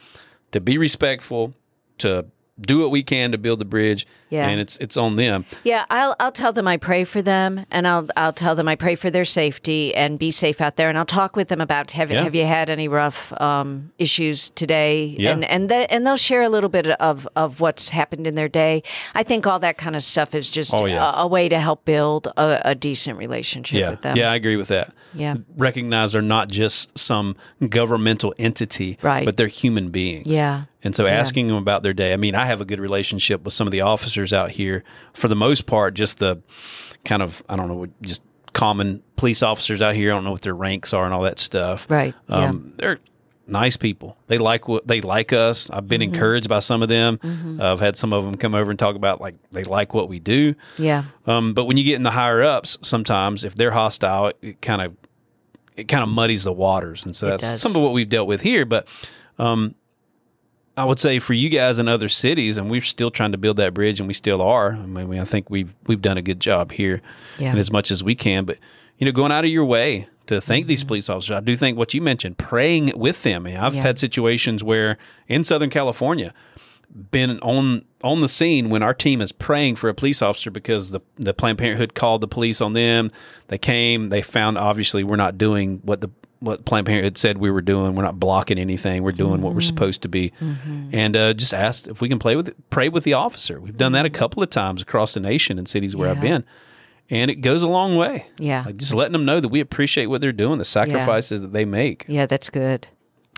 to 0.52 0.60
be 0.60 0.78
respectful, 0.78 1.52
to 1.98 2.26
do 2.60 2.78
what 2.80 2.90
we 2.90 3.02
can 3.02 3.32
to 3.32 3.38
build 3.38 3.58
the 3.58 3.64
bridge. 3.64 4.06
Yeah. 4.30 4.48
And 4.48 4.60
it's 4.60 4.76
it's 4.78 4.96
on 4.96 5.14
them. 5.16 5.44
Yeah, 5.62 5.84
I'll 5.90 6.16
I'll 6.18 6.32
tell 6.32 6.52
them 6.52 6.66
I 6.66 6.76
pray 6.76 7.04
for 7.04 7.22
them, 7.22 7.66
and 7.70 7.86
I'll 7.86 8.08
I'll 8.16 8.32
tell 8.32 8.54
them 8.56 8.66
I 8.68 8.74
pray 8.74 8.96
for 8.96 9.08
their 9.08 9.24
safety 9.24 9.94
and 9.94 10.18
be 10.18 10.32
safe 10.32 10.60
out 10.60 10.74
there, 10.76 10.88
and 10.88 10.98
I'll 10.98 11.04
talk 11.04 11.36
with 11.36 11.48
them 11.48 11.60
about 11.60 11.92
have 11.92 12.10
Yeah. 12.10 12.22
have 12.24 12.34
you 12.34 12.44
had 12.44 12.68
any 12.68 12.88
rough 12.88 13.32
um, 13.40 13.92
issues 13.98 14.50
today, 14.50 15.14
Yeah. 15.18 15.30
and 15.32 15.44
and 15.44 15.68
they, 15.68 15.86
and 15.86 16.04
they'll 16.04 16.16
share 16.16 16.42
a 16.42 16.48
little 16.48 16.70
bit 16.70 16.88
of 16.88 17.28
of 17.36 17.60
what's 17.60 17.90
happened 17.90 18.26
in 18.26 18.34
their 18.34 18.48
day. 18.48 18.82
I 19.14 19.22
think 19.22 19.46
all 19.46 19.60
that 19.60 19.78
kind 19.78 19.94
of 19.94 20.02
stuff 20.02 20.34
is 20.34 20.50
just 20.50 20.74
Oh, 20.74 20.86
yeah. 20.86 21.12
a, 21.20 21.22
a 21.22 21.26
way 21.28 21.48
to 21.48 21.60
help 21.60 21.84
build 21.84 22.26
a, 22.36 22.60
a 22.70 22.74
decent 22.74 23.18
relationship 23.18 23.78
Yeah. 23.78 23.90
with 23.90 24.00
them. 24.00 24.16
Yeah, 24.16 24.32
I 24.32 24.34
agree 24.34 24.56
with 24.56 24.68
that. 24.68 24.92
Yeah. 25.14 25.36
Recognize 25.56 26.12
they're 26.12 26.22
not 26.22 26.48
just 26.50 26.96
some 26.98 27.36
governmental 27.68 28.34
entity, 28.38 28.98
Right. 29.00 29.24
but 29.24 29.36
they're 29.36 29.46
human 29.46 29.90
beings. 29.90 30.26
Yeah. 30.26 30.64
And 30.84 30.94
so 30.94 31.06
asking 31.06 31.46
them 31.48 31.56
about 31.56 31.82
their 31.82 31.94
day. 31.94 32.12
I 32.12 32.16
mean, 32.16 32.34
I 32.34 32.44
have 32.46 32.60
a 32.60 32.64
good 32.64 32.78
relationship 32.80 33.42
with 33.42 33.54
some 33.54 33.66
of 33.66 33.72
the 33.72 33.80
officers 33.80 34.32
out 34.32 34.50
here. 34.50 34.84
For 35.14 35.28
the 35.28 35.34
most 35.36 35.66
part, 35.66 35.94
just 35.94 36.18
the 36.18 36.42
kind 37.04 37.22
of, 37.22 37.42
I 37.48 37.56
don't 37.56 37.68
know, 37.68 37.86
just 38.02 38.22
common 38.52 39.02
police 39.16 39.42
officers 39.42 39.80
out 39.82 39.94
here. 39.94 40.12
I 40.12 40.14
don't 40.14 40.24
know 40.24 40.32
what 40.32 40.42
their 40.42 40.54
ranks 40.54 40.92
are 40.92 41.04
and 41.06 41.14
all 41.14 41.22
that 41.22 41.38
stuff. 41.38 41.86
Right. 41.88 42.14
Yeah. 42.28 42.50
Um, 42.50 42.74
They're 42.76 42.98
nice 43.46 43.76
people. 43.76 44.16
They 44.26 44.38
like 44.38 44.68
what 44.68 44.86
they 44.86 45.00
like 45.00 45.32
us. 45.32 45.68
I've 45.70 45.78
Mm-hmm. 45.78 45.86
been 45.88 46.02
encouraged 46.02 46.48
by 46.48 46.58
some 46.60 46.82
of 46.82 46.88
them. 46.88 47.18
Uh, 47.60 47.72
I've 47.72 47.80
had 47.80 47.96
some 47.96 48.12
of 48.12 48.24
them 48.24 48.34
come 48.36 48.54
over 48.54 48.70
and 48.70 48.78
talk 48.78 48.94
about 48.96 49.20
like 49.20 49.34
they 49.52 49.64
like 49.64 49.92
what 49.94 50.08
we 50.08 50.18
do. 50.18 50.54
yeah. 50.78 51.04
Um, 51.26 51.52
but 51.54 51.64
when 51.64 51.76
you 51.76 51.84
get 51.84 51.96
in 51.96 52.02
the 52.04 52.10
higher 52.10 52.42
ups, 52.42 52.78
sometimes 52.82 53.42
if 53.44 53.54
they're 53.54 53.70
hostile, 53.72 54.26
it, 54.28 54.36
it 54.42 54.62
kind 54.62 54.82
of 54.82 54.94
it 55.76 55.88
kind 55.88 56.02
of 56.04 56.08
muddies 56.08 56.44
the 56.44 56.52
waters, 56.52 57.04
and 57.04 57.16
so 57.16 57.26
It 57.26 57.30
that's 57.30 57.42
does. 57.42 57.60
some 57.62 57.74
of 57.74 57.82
what 57.82 57.92
we've 57.92 58.08
dealt 58.08 58.28
with 58.28 58.42
here. 58.42 58.64
But 58.64 58.86
um, 59.38 59.74
I 60.76 60.84
would 60.84 60.98
say 60.98 61.18
for 61.20 61.34
you 61.34 61.48
guys 61.50 61.78
in 61.78 61.86
other 61.86 62.08
cities, 62.08 62.58
and 62.58 62.68
we're 62.70 62.80
still 62.82 63.10
trying 63.10 63.32
to 63.32 63.38
build 63.38 63.56
that 63.58 63.74
bridge, 63.74 64.00
and 64.00 64.08
we 64.08 64.14
still 64.14 64.42
are. 64.42 64.72
I 64.72 64.86
mean, 64.86 65.20
I 65.20 65.24
think 65.24 65.48
we've 65.50 65.74
we've 65.86 66.02
done 66.02 66.18
a 66.18 66.22
good 66.22 66.40
job 66.40 66.72
here, 66.72 67.00
Yeah. 67.38 67.50
and 67.50 67.58
as 67.58 67.70
much 67.70 67.90
as 67.90 68.02
we 68.02 68.14
can. 68.14 68.44
But 68.44 68.58
you 68.98 69.06
know, 69.06 69.12
going 69.12 69.30
out 69.32 69.44
of 69.44 69.50
your 69.50 69.64
way 69.64 70.08
to 70.26 70.40
thank 70.40 70.64
Mm-hmm. 70.64 70.68
these 70.68 70.84
police 70.84 71.08
officers, 71.08 71.32
I 71.36 71.40
do 71.40 71.54
think 71.54 71.76
what 71.78 71.94
you 71.94 72.00
mentioned, 72.02 72.38
praying 72.38 72.92
with 72.96 73.22
them. 73.22 73.46
I 73.46 73.50
mean, 73.50 73.56
I've 73.58 73.74
Yeah. 73.74 73.82
had 73.82 73.98
situations 73.98 74.64
where 74.64 74.96
in 75.28 75.44
Southern 75.44 75.70
California 75.70 76.32
been 77.10 77.38
on 77.40 77.84
on 78.02 78.20
the 78.20 78.28
scene 78.28 78.68
when 78.68 78.82
our 78.82 78.94
team 78.94 79.20
is 79.20 79.32
praying 79.32 79.74
for 79.76 79.88
a 79.88 79.94
police 79.94 80.22
officer 80.22 80.50
because 80.50 80.90
the 80.90 81.00
the 81.16 81.34
Planned 81.34 81.58
Parenthood 81.58 81.94
called 81.94 82.20
the 82.20 82.28
police 82.28 82.60
on 82.60 82.72
them. 82.72 83.10
They 83.48 83.58
came, 83.58 84.08
they 84.10 84.22
found 84.22 84.58
obviously 84.58 85.04
we're 85.04 85.16
not 85.16 85.38
doing 85.38 85.80
what 85.84 86.00
the 86.00 86.10
what 86.44 86.64
Planned 86.64 86.86
Parenthood 86.86 87.18
said 87.18 87.38
we 87.38 87.50
were 87.50 87.60
doing. 87.62 87.94
We're 87.94 88.02
not 88.04 88.20
blocking 88.20 88.58
anything. 88.58 89.02
We're 89.02 89.12
doing 89.12 89.40
what 89.40 89.54
we're 89.54 89.60
Mm-hmm. 89.60 89.66
supposed 89.66 90.02
to 90.02 90.08
be, 90.08 90.32
and 90.92 91.16
uh, 91.16 91.34
just 91.34 91.52
asked 91.54 91.88
if 91.88 92.00
we 92.00 92.08
can 92.08 92.18
play 92.18 92.36
with 92.36 92.54
pray 92.70 92.88
with 92.88 93.04
the 93.04 93.14
officer. 93.14 93.60
We've 93.60 93.76
done 93.76 93.92
that 93.92 94.04
a 94.06 94.10
couple 94.10 94.42
of 94.42 94.50
times 94.50 94.82
across 94.82 95.14
the 95.14 95.20
nation 95.20 95.58
in 95.58 95.66
cities 95.66 95.96
where 95.96 96.08
I've 96.10 96.16
Mm-hmm. 96.18 96.22
Been, 96.26 96.44
and 97.10 97.30
it 97.30 97.36
goes 97.36 97.62
a 97.62 97.68
long 97.68 97.96
way. 97.96 98.26
Yeah. 98.38 98.62
like 98.66 98.76
just 98.76 98.94
letting 98.94 99.12
them 99.12 99.24
know 99.24 99.40
that 99.40 99.48
we 99.48 99.60
appreciate 99.60 100.06
what 100.06 100.20
they're 100.20 100.32
doing, 100.32 100.58
the 100.58 100.64
sacrifices 100.64 101.40
that 101.42 101.52
they 101.52 101.64
make 101.64 102.04
Yeah, 102.08 102.26
that's 102.26 102.48
good. 102.50 102.86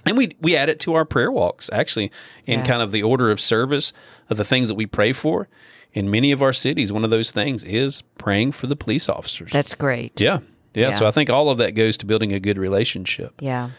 and 0.05 0.17
we 0.17 0.37
we 0.41 0.55
add 0.57 0.69
it 0.69 0.79
to 0.81 0.95
our 0.95 1.05
prayer 1.05 1.33
walks 1.33 1.69
actually 1.73 2.11
in 2.45 2.61
Yeah. 2.61 2.67
kind 2.67 2.83
of 2.83 2.93
the 2.93 3.03
order 3.03 3.31
of 3.31 3.41
service 3.41 3.93
of 4.31 4.37
the 4.37 4.45
things 4.45 4.69
that 4.69 4.75
we 4.77 4.87
pray 4.87 5.13
for 5.13 5.49
in 5.93 6.11
many 6.11 6.31
of 6.33 6.43
our 6.43 6.53
cities 6.53 6.93
one 6.93 7.03
of 7.05 7.11
those 7.11 7.31
things 7.33 7.65
is 7.65 8.03
praying 8.19 8.53
for 8.53 8.67
the 8.69 8.77
police 8.77 9.09
officers 9.09 9.51
That's 9.51 9.75
great. 9.75 10.21
yeah 10.21 10.41
yeah, 10.80 10.90
so 10.90 11.06
i 11.06 11.11
think 11.11 11.30
all 11.30 11.50
of 11.50 11.59
that 11.59 11.73
goes 11.75 11.97
to 11.97 12.06
building 12.06 12.33
a 12.33 12.40
good 12.40 12.59
relationship 12.59 13.33
Yeah. 13.40 13.71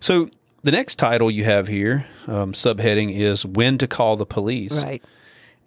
so 0.00 0.28
the 0.62 0.70
next 0.72 0.96
title 0.98 1.30
you 1.30 1.44
have 1.44 1.68
here 1.68 2.06
um, 2.26 2.52
subheading 2.52 3.14
is 3.14 3.44
when 3.46 3.78
to 3.78 3.86
call 3.86 4.16
the 4.16 4.26
police 4.26 4.82
Right. 4.82 5.02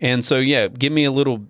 and 0.02 0.24
so 0.26 0.38
yeah 0.40 0.68
give 0.68 0.92
me 0.94 1.04
a 1.06 1.12
little 1.12 1.46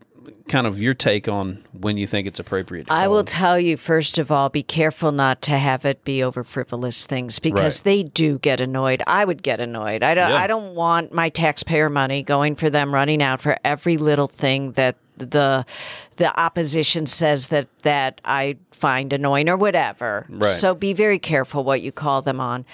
kind 0.47 0.67
of 0.67 0.79
your 0.79 0.93
take 0.93 1.27
on 1.27 1.65
when 1.71 1.97
you 1.97 2.05
think 2.05 2.27
it's 2.27 2.39
appropriate 2.39 2.85
to 2.85 2.93
I 2.93 3.07
will 3.07 3.17
them. 3.17 3.25
tell 3.25 3.59
you 3.59 3.77
first 3.77 4.19
of 4.19 4.31
all, 4.31 4.49
be 4.49 4.61
careful 4.61 5.11
not 5.11 5.41
to 5.43 5.53
have 5.57 5.85
it 5.85 6.03
be 6.03 6.21
over 6.21 6.43
frivolous 6.43 7.07
things 7.07 7.39
because 7.39 7.79
Right. 7.79 7.83
they 7.83 8.03
do 8.03 8.37
get 8.37 8.61
annoyed. 8.61 9.01
I 9.07 9.25
would 9.25 9.41
get 9.41 9.59
annoyed. 9.59 10.03
I 10.03 10.13
don't. 10.13 10.29
Yeah. 10.29 10.35
I 10.37 10.45
don't 10.45 10.75
want 10.75 11.11
my 11.11 11.29
taxpayer 11.29 11.89
money 11.89 12.21
going 12.21 12.55
for 12.55 12.69
them 12.69 12.93
running 12.93 13.23
out 13.23 13.41
for 13.41 13.57
every 13.65 13.97
little 13.97 14.27
thing 14.27 14.73
that 14.73 14.97
the 15.17 15.65
the 16.17 16.39
opposition 16.39 17.05
says 17.05 17.47
that 17.49 17.67
that 17.83 18.21
I 18.25 18.57
find 18.71 19.11
annoying 19.13 19.49
or 19.49 19.57
whatever. 19.57 20.25
Right. 20.29 20.51
So 20.51 20.75
be 20.75 20.93
very 20.93 21.19
careful 21.19 21.63
what 21.63 21.81
you 21.81 21.91
call 21.91 22.21
them 22.21 22.39
on. 22.39 22.65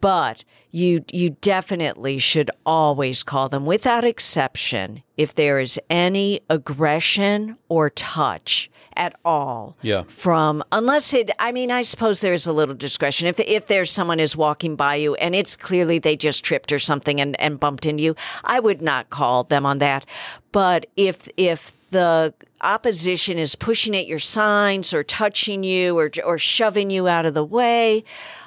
but 0.00 0.44
you 0.72 1.04
you 1.12 1.30
definitely 1.42 2.16
should 2.18 2.48
always 2.64 3.24
call 3.24 3.48
them 3.48 3.66
without 3.66 4.04
exception 4.04 5.02
if 5.16 5.34
there 5.34 5.58
is 5.58 5.80
any 5.90 6.40
aggression 6.48 7.56
or 7.68 7.90
touch 7.90 8.70
at 8.96 9.14
all 9.24 9.76
Yeah. 9.82 10.04
from 10.04 10.62
unless 10.70 11.12
it 11.12 11.30
i 11.40 11.50
mean 11.52 11.70
i 11.72 11.82
suppose 11.82 12.20
there's 12.20 12.46
a 12.46 12.52
little 12.52 12.74
discretion 12.76 13.26
if 13.26 13.40
if 13.40 13.66
there's 13.66 13.90
someone 13.90 14.20
is 14.20 14.36
walking 14.36 14.76
by 14.76 14.94
you 14.94 15.14
and 15.16 15.34
it's 15.34 15.56
clearly 15.56 15.98
they 15.98 16.16
just 16.16 16.44
tripped 16.44 16.72
or 16.72 16.78
something 16.78 17.20
and, 17.20 17.38
and 17.40 17.58
bumped 17.60 17.84
into 17.84 18.02
you 18.04 18.14
i 18.44 18.60
would 18.60 18.80
not 18.80 19.10
call 19.10 19.42
them 19.44 19.66
on 19.66 19.78
that 19.78 20.06
but 20.52 20.86
if 20.96 21.28
if 21.36 21.72
the 21.90 22.34
opposition 22.60 23.38
is 23.38 23.54
pushing 23.54 23.96
at 23.96 24.06
your 24.06 24.18
signs 24.18 24.92
or 24.94 25.02
touching 25.02 25.62
you 25.62 25.98
or 25.98 26.10
or 26.24 26.38
shoving 26.38 26.90
you 26.90 27.08
out 27.08 27.26
of 27.26 27.34
the 27.34 27.44
way 27.44 28.04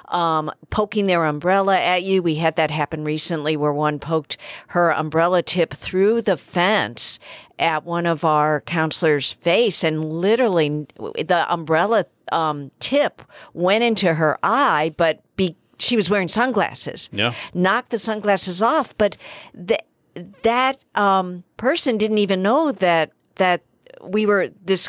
um, 0.08 0.50
poking 0.70 1.06
their 1.06 1.24
umbrella 1.24 1.78
at 1.78 2.02
you. 2.02 2.22
We 2.22 2.36
had 2.36 2.56
that 2.56 2.70
happen 2.70 3.04
recently 3.04 3.56
where 3.56 3.72
one 3.72 3.98
poked 3.98 4.36
her 4.68 4.92
umbrella 4.92 5.42
tip 5.42 5.72
through 5.72 6.22
the 6.22 6.36
fence 6.36 7.18
at 7.58 7.84
one 7.84 8.06
of 8.06 8.24
our 8.24 8.60
counselors' 8.60 9.32
face 9.32 9.84
and 9.84 10.04
literally 10.04 10.86
the 10.98 11.46
umbrella 11.48 12.06
um, 12.32 12.70
tip 12.80 13.22
went 13.52 13.84
into 13.84 14.14
her 14.14 14.38
eye, 14.42 14.94
but 14.96 15.20
be- 15.36 15.56
she 15.78 15.96
was 15.96 16.10
wearing 16.10 16.28
sunglasses. 16.28 17.10
Yeah. 17.12 17.34
Knocked 17.52 17.90
the 17.90 17.98
sunglasses 17.98 18.62
off, 18.62 18.96
but 18.96 19.16
th- 19.66 19.80
that 20.42 20.78
um, 20.94 21.44
person 21.56 21.98
didn't 21.98 22.18
even 22.18 22.42
know 22.42 22.70
that 22.72 23.10
that 23.36 23.62
we 24.02 24.26
were 24.26 24.50
this 24.64 24.88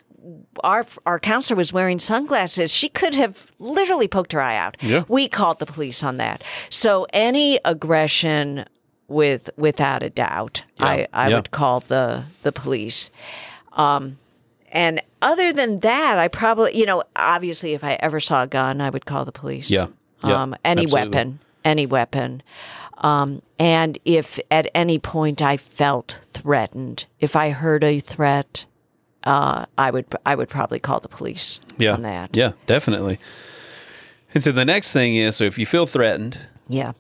our 0.64 0.86
our 1.06 1.20
counselor 1.20 1.56
was 1.58 1.72
wearing 1.72 2.00
sunglasses. 2.00 2.72
She 2.72 2.90
could 2.90 3.14
have 3.16 3.48
literally 3.60 4.08
poked 4.08 4.32
her 4.34 4.42
eye 4.42 4.58
out. 4.58 4.78
Yeah. 4.82 5.04
We 5.08 5.28
called 5.28 5.60
the 5.60 5.66
police 5.66 6.04
on 6.04 6.18
that. 6.18 6.44
So 6.70 7.06
any 7.14 7.60
aggression 7.64 8.66
with 9.08 9.50
without 9.56 10.02
a 10.02 10.10
doubt, 10.10 10.64
I, 10.80 11.08
I 11.14 11.30
Yeah. 11.30 11.36
would 11.36 11.52
call 11.52 11.80
the 11.82 12.26
the 12.42 12.52
police. 12.52 13.12
Um 13.74 14.18
and 14.72 15.02
other 15.22 15.54
than 15.54 15.80
that, 15.82 16.18
I 16.18 16.28
probably 16.28 16.76
you 16.78 16.86
know, 16.86 17.04
obviously 17.16 17.74
if 17.74 17.84
I 17.84 17.94
ever 18.00 18.20
saw 18.20 18.44
a 18.44 18.48
gun, 18.48 18.82
I 18.82 18.90
would 18.90 19.06
call 19.06 19.26
the 19.26 19.32
police. 19.32 19.70
Yeah. 19.70 19.88
Yeah. 20.24 20.42
Um 20.42 20.56
any 20.66 20.84
Absolutely. 20.86 21.10
weapon. 21.10 21.40
Any 21.64 21.86
weapon. 21.86 22.44
Um, 23.06 23.42
and 23.60 24.00
if 24.04 24.40
at 24.50 24.68
any 24.74 24.98
point 24.98 25.42
I 25.42 25.58
felt 25.58 26.18
threatened, 26.32 27.06
if 27.20 27.36
I 27.36 27.52
heard 27.52 27.84
a 27.84 28.00
threat, 28.00 28.66
uh, 29.24 29.66
I 29.78 29.92
would 29.92 30.06
I 30.26 30.34
would 30.36 30.50
probably 30.50 30.80
call 30.80 31.00
the 31.00 31.08
police 31.08 31.62
Yeah. 31.78 31.94
on 31.94 32.02
that. 32.02 32.36
Yeah, 32.36 32.54
definitely. 32.66 33.20
And 34.34 34.44
so 34.44 34.52
the 34.52 34.66
next 34.66 34.92
thing 34.92 35.16
is 35.16 35.36
so 35.36 35.44
if 35.44 35.58
you 35.60 35.66
feel 35.66 35.86
threatened 35.86 36.40
Yeah. 36.68 36.94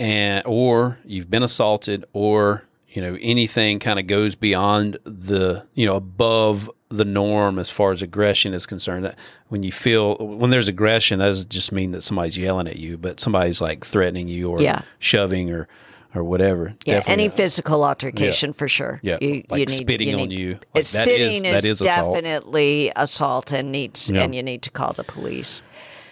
and 0.00 0.42
or 0.46 0.98
you've 1.04 1.30
been 1.30 1.42
assaulted 1.44 2.04
or 2.12 2.64
you 2.88 3.00
know 3.00 3.16
anything 3.20 3.78
kind 3.78 3.98
of 4.00 4.06
goes 4.08 4.34
beyond 4.34 4.98
the 5.04 5.64
you 5.74 5.86
know 5.86 5.94
above 5.96 6.68
the 6.92 7.04
norm 7.04 7.58
as 7.58 7.68
far 7.70 7.92
as 7.92 8.02
aggression 8.02 8.52
is 8.54 8.66
concerned 8.66 9.04
that 9.04 9.18
when 9.48 9.62
you 9.62 9.72
feel 9.72 10.16
when 10.18 10.50
there's 10.50 10.68
aggression 10.68 11.18
that 11.18 11.26
doesn't 11.26 11.48
just 11.50 11.72
mean 11.72 11.90
that 11.92 12.02
somebody's 12.02 12.36
yelling 12.36 12.66
at 12.68 12.76
you 12.76 12.96
but 12.98 13.18
somebody's 13.20 13.60
like 13.60 13.84
threatening 13.84 14.28
you 14.28 14.50
or 14.50 14.60
Yeah. 14.60 14.82
shoving 14.98 15.50
or 15.50 15.68
or 16.14 16.22
whatever 16.22 16.74
Yeah, 16.84 16.96
Definitely. 16.98 17.24
any 17.24 17.28
physical 17.34 17.84
altercation 17.84 18.52
for 18.52 18.68
sure. 18.68 19.00
Yeah, 19.02 19.16
you, 19.22 19.44
like 19.48 19.60
you 19.60 19.64
need, 19.66 19.70
spitting 19.70 20.08
you 20.10 20.18
on 20.18 20.30
you. 20.30 20.52
Like, 20.52 20.60
that 20.72 20.78
is- 20.80 20.88
spitting 20.88 21.42
that 21.44 21.64
is 21.64 21.80
assault. 21.80 22.14
definitely 22.14 22.92
assault 22.96 23.52
and 23.52 23.72
needs 23.72 24.10
Yeah. 24.10 24.22
and 24.24 24.34
you 24.34 24.42
need 24.42 24.60
to 24.62 24.70
call 24.70 24.92
the 24.92 25.04
police. 25.04 25.62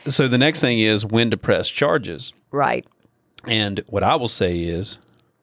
so 0.09 0.27
the 0.27 0.39
next 0.39 0.61
thing 0.63 0.79
is 0.79 1.05
when 1.05 1.31
to 1.31 1.37
press 1.37 1.69
charges 1.69 2.33
Right. 2.51 2.87
And 3.47 3.83
what 3.87 4.03
I 4.03 4.17
will 4.17 4.29
say 4.29 4.59
is, 4.61 4.99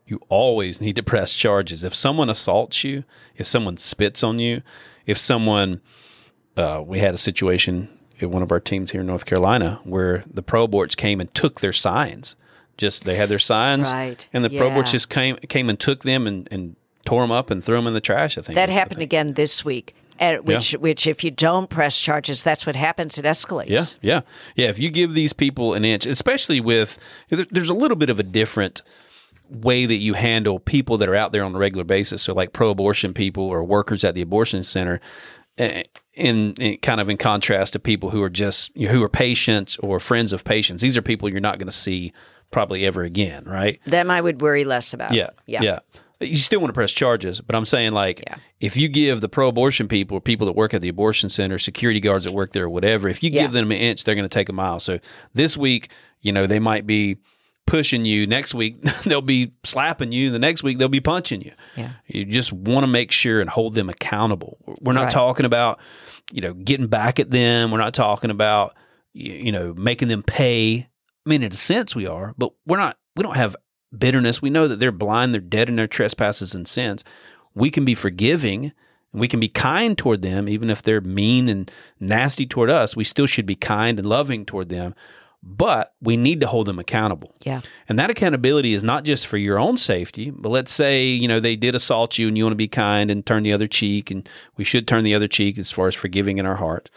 you 0.06 0.22
always 0.30 0.80
need 0.82 0.96
to 0.96 1.04
press 1.04 1.34
charges. 1.34 1.84
If 1.84 1.94
someone 1.94 2.30
assaults 2.30 2.84
you, 2.84 3.04
if 3.36 3.46
someone 3.48 3.78
spits 3.78 4.24
on 4.24 4.40
you, 4.40 4.62
if 5.08 5.18
someone, 5.18 5.82
uh, 6.56 6.84
we 6.86 7.00
had 7.00 7.16
a 7.16 7.18
situation 7.18 7.90
at 8.22 8.30
one 8.30 8.44
of 8.44 8.52
our 8.52 8.60
teams 8.60 8.92
here 8.92 9.02
in 9.02 9.08
North 9.08 9.26
Carolina 9.26 9.80
where 9.84 10.24
the 10.32 10.44
pro 10.44 10.68
aborts 10.68 10.96
came 10.96 11.20
and 11.20 11.34
took 11.34 11.62
their 11.62 11.74
signs. 11.74 12.36
Just 12.78 13.06
they 13.06 13.16
had 13.16 13.30
their 13.30 13.40
signs, 13.40 13.92
Right. 13.92 14.28
And 14.32 14.46
the 14.46 14.50
pro 14.50 14.70
aborts 14.70 14.92
just 14.92 15.10
came 15.10 15.38
came 15.38 15.68
and 15.70 15.80
took 15.80 16.04
them 16.04 16.28
and, 16.28 16.48
and 16.52 16.76
tore 17.06 17.24
them 17.24 17.32
up 17.32 17.50
and 17.50 17.64
threw 17.64 17.76
them 17.78 17.88
in 17.88 17.94
the 17.96 18.02
trash. 18.02 18.38
I 18.38 18.42
think 18.42 18.56
That 18.56 18.70
happened 18.70 19.02
again 19.02 19.34
this 19.34 19.66
week. 19.66 19.96
At 20.20 20.46
which 20.46 20.72
which 20.74 21.06
if 21.06 21.24
you 21.24 21.30
don't 21.30 21.70
press 21.70 22.00
charges, 22.00 22.44
that's 22.44 22.66
what 22.66 22.76
happens. 22.76 23.20
It 23.20 23.26
escalates. 23.26 23.70
Yeah, 23.70 23.86
yeah, 24.02 24.22
yeah. 24.56 24.68
If 24.70 24.80
you 24.80 24.90
give 24.90 25.14
these 25.14 25.32
people 25.32 25.76
an 25.76 25.86
inch, 25.86 26.08
especially 26.08 26.60
with, 26.60 26.98
there's 27.30 27.70
a 27.70 27.76
little 27.76 27.98
bit 27.98 28.10
of 28.10 28.20
a 28.20 28.24
different 28.24 28.82
way 29.50 29.86
that 29.86 29.96
you 29.96 30.14
handle 30.14 30.60
people 30.60 30.98
that 31.00 31.10
are 31.10 31.16
out 31.16 31.32
there 31.32 31.44
on 31.44 31.56
a 31.56 31.58
regular 31.58 31.84
basis. 31.84 32.22
So, 32.22 32.34
like 32.34 32.54
pro-abortion 32.54 33.14
people 33.14 33.44
or 33.44 33.64
workers 33.64 34.04
at 34.04 34.16
the 34.16 34.22
abortion 34.22 34.64
center, 34.64 35.00
eh, 35.58 35.84
in, 36.14 36.54
in 36.54 36.78
kind 36.78 37.00
of 37.00 37.10
in 37.10 37.18
contrast 37.18 37.74
to 37.74 37.80
people 37.80 38.10
who 38.10 38.22
are 38.24 38.30
just 38.30 38.76
you 38.76 38.88
know, 38.88 38.94
who 38.94 39.04
are 39.04 39.10
patients 39.10 39.78
or 39.78 40.00
friends 40.00 40.34
of 40.34 40.44
patients. 40.44 40.82
These 40.82 40.98
are 40.98 41.02
people 41.02 41.30
you're 41.30 41.40
not 41.40 41.60
going 41.60 41.68
to 41.68 41.76
see 41.76 42.12
probably 42.52 42.86
ever 42.86 43.04
again, 43.04 43.44
right? 43.46 43.80
Them 43.86 44.10
I 44.10 44.22
would 44.22 44.42
worry 44.42 44.64
less 44.64 44.94
about. 44.94 45.14
Yeah, 45.14 45.30
Yeah. 45.46 45.62
yeah. 45.62 45.80
You 46.20 46.38
still 46.38 46.60
want 46.60 46.70
to 46.70 46.74
press 46.74 46.92
charges, 46.92 47.42
but 47.42 47.56
I'm 47.56 47.66
saying 47.66 47.92
like 47.92 48.24
Yeah. 48.26 48.38
if 48.60 48.76
you 48.76 48.88
give 48.88 49.22
the 49.22 49.30
pro-abortion 49.30 49.88
people, 49.88 50.18
or 50.18 50.22
people 50.22 50.48
that 50.48 50.54
work 50.56 50.74
at 50.74 50.82
the 50.82 50.90
abortion 50.90 51.30
center, 51.30 51.60
security 51.60 52.00
guards 52.00 52.26
that 52.26 52.34
work 52.34 52.54
there, 52.54 52.64
or 52.64 52.70
whatever, 52.70 53.08
if 53.10 53.22
you 53.22 53.30
Yeah. 53.32 53.44
give 53.44 53.52
them 53.52 53.70
an 53.72 53.78
inch, 53.78 54.04
they're 54.04 54.16
going 54.16 54.26
to 54.26 54.30
take 54.30 54.50
a 54.50 54.54
mile. 54.54 54.80
So 54.80 54.98
this 55.36 55.56
week, 55.56 55.90
you 56.22 56.32
know, 56.32 56.48
they 56.48 56.58
might 56.60 56.88
be 56.88 57.18
pushing 57.68 58.04
you. 58.06 58.26
Next 58.26 58.56
week, 58.56 58.82
they'll 59.04 59.22
be 59.22 59.52
slapping 59.64 60.12
you. 60.12 60.32
The 60.32 60.40
next 60.40 60.64
week, 60.64 60.80
they'll 60.80 60.90
be 60.90 61.00
punching 61.02 61.42
you. 61.42 61.52
Yeah. 61.76 61.92
You 62.08 62.26
just 62.26 62.52
want 62.52 62.84
to 62.84 62.88
make 62.88 63.12
sure 63.12 63.40
and 63.40 63.50
hold 63.50 63.76
them 63.76 63.90
accountable. 63.90 64.58
We're 64.82 64.94
not 64.94 65.04
Right. 65.04 65.12
talking 65.12 65.46
about, 65.46 65.80
you 66.34 66.42
know, 66.42 66.54
getting 66.54 66.88
back 66.88 67.20
at 67.20 67.30
them. 67.30 67.70
We're 67.70 67.78
not 67.78 67.94
talking 67.94 68.32
about, 68.32 68.74
you, 69.14 69.34
you 69.34 69.52
know, 69.52 69.74
making 69.76 70.08
them 70.08 70.24
pay. 70.24 70.88
I 71.26 71.30
mean, 71.30 71.44
in 71.44 71.52
a 71.52 71.56
sense, 71.56 71.94
we 71.96 72.08
are, 72.08 72.34
but 72.38 72.54
we're 72.66 72.78
not. 72.78 72.98
We 73.16 73.24
don't 73.24 73.36
have 73.36 73.56
bitterness. 73.98 74.42
We 74.42 74.50
know 74.50 74.68
that 74.68 74.80
they're 74.80 74.92
blind. 74.92 75.34
They're 75.34 75.42
dead 75.42 75.70
in 75.70 75.76
their 75.76 75.88
trespasses 75.88 76.56
and 76.56 76.68
sins. 76.68 77.04
We 77.54 77.70
can 77.72 77.84
be 77.86 77.96
forgiving. 77.96 78.66
and 79.12 79.20
We 79.22 79.28
can 79.28 79.40
be 79.40 79.48
kind 79.50 79.98
toward 79.98 80.22
them, 80.22 80.48
even 80.48 80.70
if 80.70 80.82
they're 80.84 81.02
mean 81.02 81.50
and 81.50 81.72
nasty 82.00 82.46
toward 82.46 82.70
us. 82.70 82.96
We 82.96 83.04
still 83.04 83.26
should 83.26 83.46
be 83.46 83.56
kind 83.56 83.98
and 84.00 84.08
loving 84.08 84.46
toward 84.46 84.70
them, 84.70 84.94
but 85.50 85.94
we 86.02 86.18
need 86.18 86.42
to 86.42 86.48
hold 86.48 86.68
them 86.68 86.78
accountable. 86.78 87.34
Yeah. 87.44 87.62
And 87.88 87.98
that 87.98 88.10
accountability 88.10 88.74
is 88.74 88.84
not 88.84 89.06
just 89.06 89.26
for 89.26 89.38
your 89.38 89.58
own 89.58 89.78
safety, 89.78 90.30
but 90.30 90.50
let's 90.50 90.74
say, 90.74 91.06
you 91.06 91.28
know, 91.28 91.40
they 91.40 91.56
did 91.56 91.74
assault 91.74 92.18
you 92.18 92.28
and 92.28 92.38
you 92.38 92.44
want 92.44 92.52
to 92.52 92.58
be 92.58 92.68
kind 92.68 93.10
and 93.10 93.26
turn 93.26 93.44
the 93.44 93.54
other 93.54 93.68
cheek, 93.68 94.12
and 94.12 94.28
we 94.58 94.66
should 94.66 94.88
turn 94.88 95.06
the 95.06 95.16
other 95.16 95.28
cheek 95.28 95.58
as 95.58 95.72
far 95.72 95.88
as 95.88 95.96
forgiving 95.96 96.38
in 96.38 96.46
our 96.46 96.58
heart. 96.58 96.90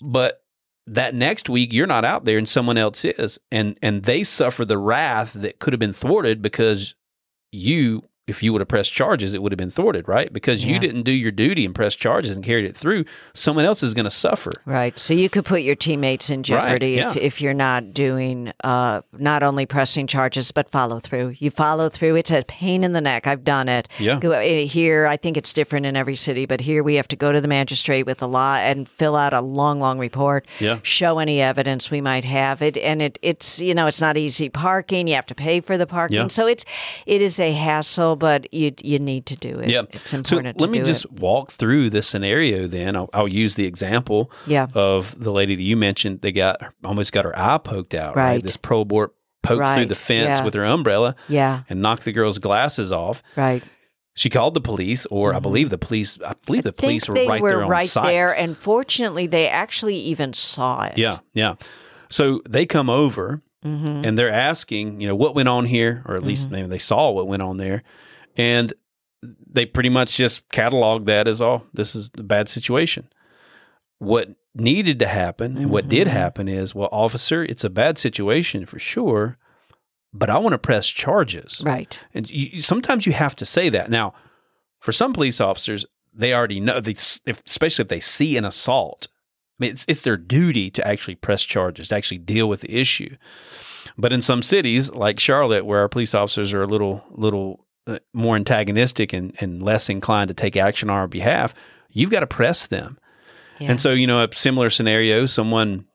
But 0.00 0.42
that 0.88 1.14
next 1.14 1.48
week 1.48 1.72
you're 1.72 1.86
not 1.86 2.04
out 2.04 2.24
there 2.24 2.38
and 2.38 2.48
someone 2.48 2.76
else 2.76 3.04
is, 3.04 3.38
and 3.52 3.78
and 3.80 4.02
they 4.02 4.24
suffer 4.24 4.64
the 4.64 4.78
wrath 4.78 5.34
that 5.34 5.60
could 5.60 5.72
have 5.72 5.80
been 5.80 5.92
thwarted 5.92 6.42
because 6.42 6.96
you 7.52 8.02
if 8.30 8.42
you 8.42 8.52
would 8.52 8.60
have 8.60 8.68
pressed 8.68 8.92
charges, 8.92 9.34
it 9.34 9.42
would 9.42 9.52
have 9.52 9.58
been 9.58 9.70
thwarted, 9.70 10.08
right? 10.08 10.32
Because 10.32 10.64
you 10.64 10.78
didn't 10.78 11.02
do 11.02 11.10
your 11.10 11.30
duty 11.30 11.64
and 11.64 11.74
press 11.74 11.94
charges 11.94 12.34
and 12.34 12.44
carried 12.44 12.64
it 12.64 12.76
through. 12.76 13.04
Someone 13.34 13.64
else 13.64 13.82
is 13.82 13.92
going 13.92 14.04
to 14.04 14.10
suffer. 14.10 14.52
Right. 14.64 14.98
So 14.98 15.12
you 15.12 15.28
could 15.28 15.44
put 15.44 15.62
your 15.62 15.74
teammates 15.74 16.30
in 16.30 16.42
jeopardy 16.42 16.98
if, 16.98 17.16
yeah. 17.16 17.22
if 17.22 17.40
you're 17.40 17.52
not 17.54 17.92
doing 17.92 18.52
uh, 18.64 19.02
not 19.18 19.42
only 19.42 19.66
pressing 19.66 20.06
charges 20.06 20.52
but 20.52 20.70
follow 20.70 21.00
through. 21.00 21.34
You 21.38 21.50
follow 21.50 21.88
through. 21.88 22.16
It's 22.16 22.30
a 22.30 22.42
pain 22.44 22.84
in 22.84 22.92
the 22.92 23.00
neck. 23.00 23.26
I've 23.26 23.44
done 23.44 23.68
it. 23.68 23.88
Yeah. 23.98 24.20
Eh, 24.22 24.64
here, 24.64 25.06
I 25.06 25.16
think 25.16 25.36
it's 25.36 25.52
different 25.52 25.86
in 25.86 25.96
every 25.96 26.14
city, 26.14 26.46
but 26.46 26.60
here 26.60 26.82
we 26.82 26.94
have 26.94 27.08
to 27.08 27.16
go 27.16 27.32
to 27.32 27.40
the 27.40 27.48
magistrate 27.48 28.06
with 28.06 28.22
a 28.22 28.26
law 28.26 28.56
and 28.56 28.88
fill 28.88 29.16
out 29.16 29.32
a 29.32 29.40
long, 29.40 29.80
long 29.80 29.98
report. 29.98 30.46
Yeah. 30.58 30.78
Show 30.82 31.18
any 31.18 31.40
evidence 31.40 31.90
we 31.90 32.00
might 32.00 32.24
have 32.24 32.62
it, 32.62 32.76
and 32.78 33.02
it 33.02 33.18
it's 33.22 33.60
you 33.60 33.74
know 33.74 33.86
it's 33.86 34.00
not 34.00 34.16
easy 34.16 34.48
parking. 34.48 35.08
You 35.08 35.14
have 35.16 35.26
to 35.26 35.34
pay 35.34 35.60
for 35.60 35.76
the 35.76 35.86
parking, 35.86 36.16
Yeah. 36.16 36.28
so 36.28 36.46
it's 36.46 36.64
it 37.06 37.20
is 37.22 37.40
a 37.40 37.52
hassle, 37.52 38.16
but 38.20 38.52
you 38.54 38.72
you 38.82 38.98
need 39.00 39.26
to 39.26 39.34
do 39.36 39.58
it. 39.58 39.68
Yeah, 39.70 39.82
It's 39.90 40.12
important. 40.14 40.60
So 40.60 40.64
let 40.66 40.70
me 40.70 40.82
just 40.84 41.06
it. 41.06 41.12
walk 41.14 41.50
through 41.50 41.90
this 41.90 42.06
scenario. 42.06 42.68
Then 42.68 42.94
I'll, 42.94 43.10
I'll 43.12 43.26
use 43.26 43.56
the 43.56 43.64
example 43.66 44.30
Yeah. 44.46 44.68
of 44.74 45.18
the 45.18 45.32
lady 45.32 45.56
that 45.56 45.62
you 45.62 45.76
mentioned. 45.76 46.20
They 46.20 46.30
got 46.32 46.60
almost 46.84 47.12
got 47.12 47.24
her 47.24 47.36
eye 47.36 47.58
poked 47.58 47.94
out. 47.94 48.14
Right, 48.14 48.24
Right. 48.34 48.42
this 48.42 48.56
pro 48.56 48.82
abort 48.82 49.14
poked 49.42 49.68
through 49.74 49.86
the 49.86 49.94
fence 49.96 50.38
yeah. 50.38 50.44
with 50.44 50.54
her 50.54 50.64
umbrella 50.64 51.16
Yeah. 51.28 51.62
and 51.68 51.80
knocked 51.82 52.04
the 52.04 52.12
girl's 52.12 52.38
glasses 52.38 52.92
off. 52.92 53.22
Right. 53.36 53.64
She 54.14 54.28
called 54.28 54.54
the 54.54 54.60
police, 54.60 55.06
or 55.06 55.34
I 55.34 55.38
believe 55.38 55.70
the 55.70 55.78
police. 55.78 56.18
I 56.26 56.34
believe 56.46 56.64
the 56.64 56.72
Mm-hmm. 56.72 56.84
I 56.84 56.86
police 56.86 57.08
were 57.08 57.14
right 57.14 57.40
were 57.42 57.50
there 57.50 57.64
on 57.64 57.70
right 57.70 57.88
site. 57.88 58.06
there, 58.06 58.36
and 58.36 58.56
fortunately, 58.56 59.26
they 59.26 59.48
actually 59.48 59.96
even 59.96 60.32
saw 60.34 60.82
it. 60.82 60.98
Yeah, 60.98 61.18
yeah. 61.32 61.54
So 62.10 62.42
they 62.48 62.66
come 62.66 62.90
over 62.90 63.40
Mm-hmm. 63.64 64.04
and 64.06 64.16
they're 64.16 64.32
asking, 64.32 65.02
you 65.02 65.06
know, 65.06 65.14
what 65.14 65.34
went 65.34 65.46
on 65.48 65.66
here, 65.66 66.02
or 66.06 66.16
at 66.16 66.22
least 66.22 66.50
maybe 66.50 66.66
they 66.66 66.78
saw 66.78 67.10
what 67.10 67.26
went 67.28 67.42
on 67.42 67.58
there, 67.58 67.82
and 68.40 68.72
they 69.52 69.66
pretty 69.66 69.90
much 69.90 70.16
just 70.16 70.48
cataloged 70.48 71.06
that 71.06 71.28
as 71.28 71.42
all 71.42 71.64
this 71.74 71.94
is 71.94 72.10
a 72.16 72.22
bad 72.22 72.48
situation. 72.48 73.08
What 73.98 74.34
needed 74.54 74.98
to 75.00 75.06
happen 75.06 75.58
and 75.58 75.70
what 75.70 75.88
did 75.88 76.06
Mm-hmm. 76.06 76.16
happen 76.16 76.48
is, 76.48 76.74
well, 76.74 76.88
officer, 76.90 77.44
it's 77.44 77.64
a 77.64 77.70
bad 77.70 77.98
situation 77.98 78.64
for 78.66 78.78
sure, 78.78 79.36
but 80.12 80.30
I 80.30 80.38
want 80.38 80.54
to 80.54 80.58
press 80.58 80.88
charges. 80.88 81.62
Right. 81.64 82.00
And 82.14 82.28
you, 82.30 82.62
sometimes 82.62 83.04
you 83.06 83.12
have 83.12 83.36
to 83.36 83.44
say 83.44 83.68
that. 83.68 83.90
Now, 83.90 84.14
for 84.78 84.92
some 84.92 85.12
police 85.12 85.40
officers, 85.40 85.84
they 86.14 86.32
already 86.32 86.60
know, 86.60 86.80
they, 86.80 86.96
if, 87.26 87.42
especially 87.46 87.82
if 87.82 87.88
they 87.88 88.00
see 88.00 88.36
an 88.38 88.44
assault. 88.46 89.08
I 89.12 89.64
mean, 89.64 89.70
it's, 89.72 89.84
it's 89.86 90.02
their 90.02 90.16
duty 90.16 90.70
to 90.70 90.88
actually 90.88 91.16
press 91.16 91.42
charges, 91.42 91.88
to 91.88 91.94
actually 91.96 92.18
deal 92.18 92.48
with 92.48 92.62
the 92.62 92.74
issue. 92.80 93.16
But 93.98 94.12
in 94.12 94.22
some 94.22 94.42
cities, 94.42 94.90
like 94.92 95.20
Charlotte, 95.20 95.66
where 95.66 95.80
our 95.80 95.88
police 95.88 96.14
officers 96.14 96.54
are 96.54 96.62
a 96.62 96.66
little, 96.66 97.04
little 97.10 97.66
more 98.12 98.36
antagonistic 98.36 99.12
and, 99.12 99.34
and 99.40 99.62
less 99.62 99.88
inclined 99.88 100.28
to 100.28 100.34
take 100.34 100.56
action 100.56 100.90
on 100.90 100.96
our 100.96 101.08
behalf, 101.08 101.54
you've 101.90 102.10
got 102.10 102.20
to 102.20 102.26
press 102.26 102.66
them. 102.66 102.98
Yeah. 103.58 103.72
And 103.72 103.80
so, 103.80 103.90
you 103.90 104.06
know, 104.06 104.22
a 104.24 104.28
similar 104.34 104.70
scenario, 104.70 105.26
someone, 105.26 105.86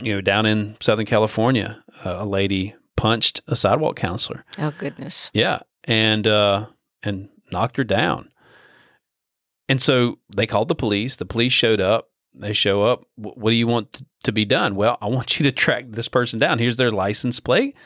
you 0.00 0.14
know, 0.14 0.20
down 0.20 0.46
in 0.46 0.76
Southern 0.80 1.06
California, 1.06 1.82
uh, 2.04 2.16
a 2.20 2.24
lady 2.24 2.74
punched 2.96 3.42
a 3.46 3.54
sidewalk 3.54 3.96
counselor. 3.96 4.44
oh 4.58 4.72
goodness. 4.78 5.30
Yeah, 5.32 5.60
and 5.84 6.26
uh, 6.26 6.66
and 7.02 7.28
knocked 7.52 7.76
her 7.76 7.84
down. 7.84 8.30
And 9.68 9.82
so 9.82 10.18
they 10.34 10.46
called 10.46 10.68
the 10.68 10.74
police. 10.74 11.16
The 11.16 11.26
police 11.26 11.52
showed 11.52 11.80
up. 11.80 12.08
They 12.34 12.52
show 12.52 12.84
up. 12.84 13.04
What 13.16 13.50
do 13.50 13.56
you 13.56 13.66
want 13.66 14.02
to 14.24 14.32
be 14.32 14.44
done? 14.44 14.76
Well, 14.76 14.96
I 15.00 15.06
want 15.06 15.38
you 15.38 15.44
to 15.44 15.52
track 15.52 15.86
this 15.88 16.08
person 16.08 16.38
down. 16.38 16.58
Here's 16.58 16.76
their 16.76 16.90
license 16.90 17.40
plate, 17.40 17.76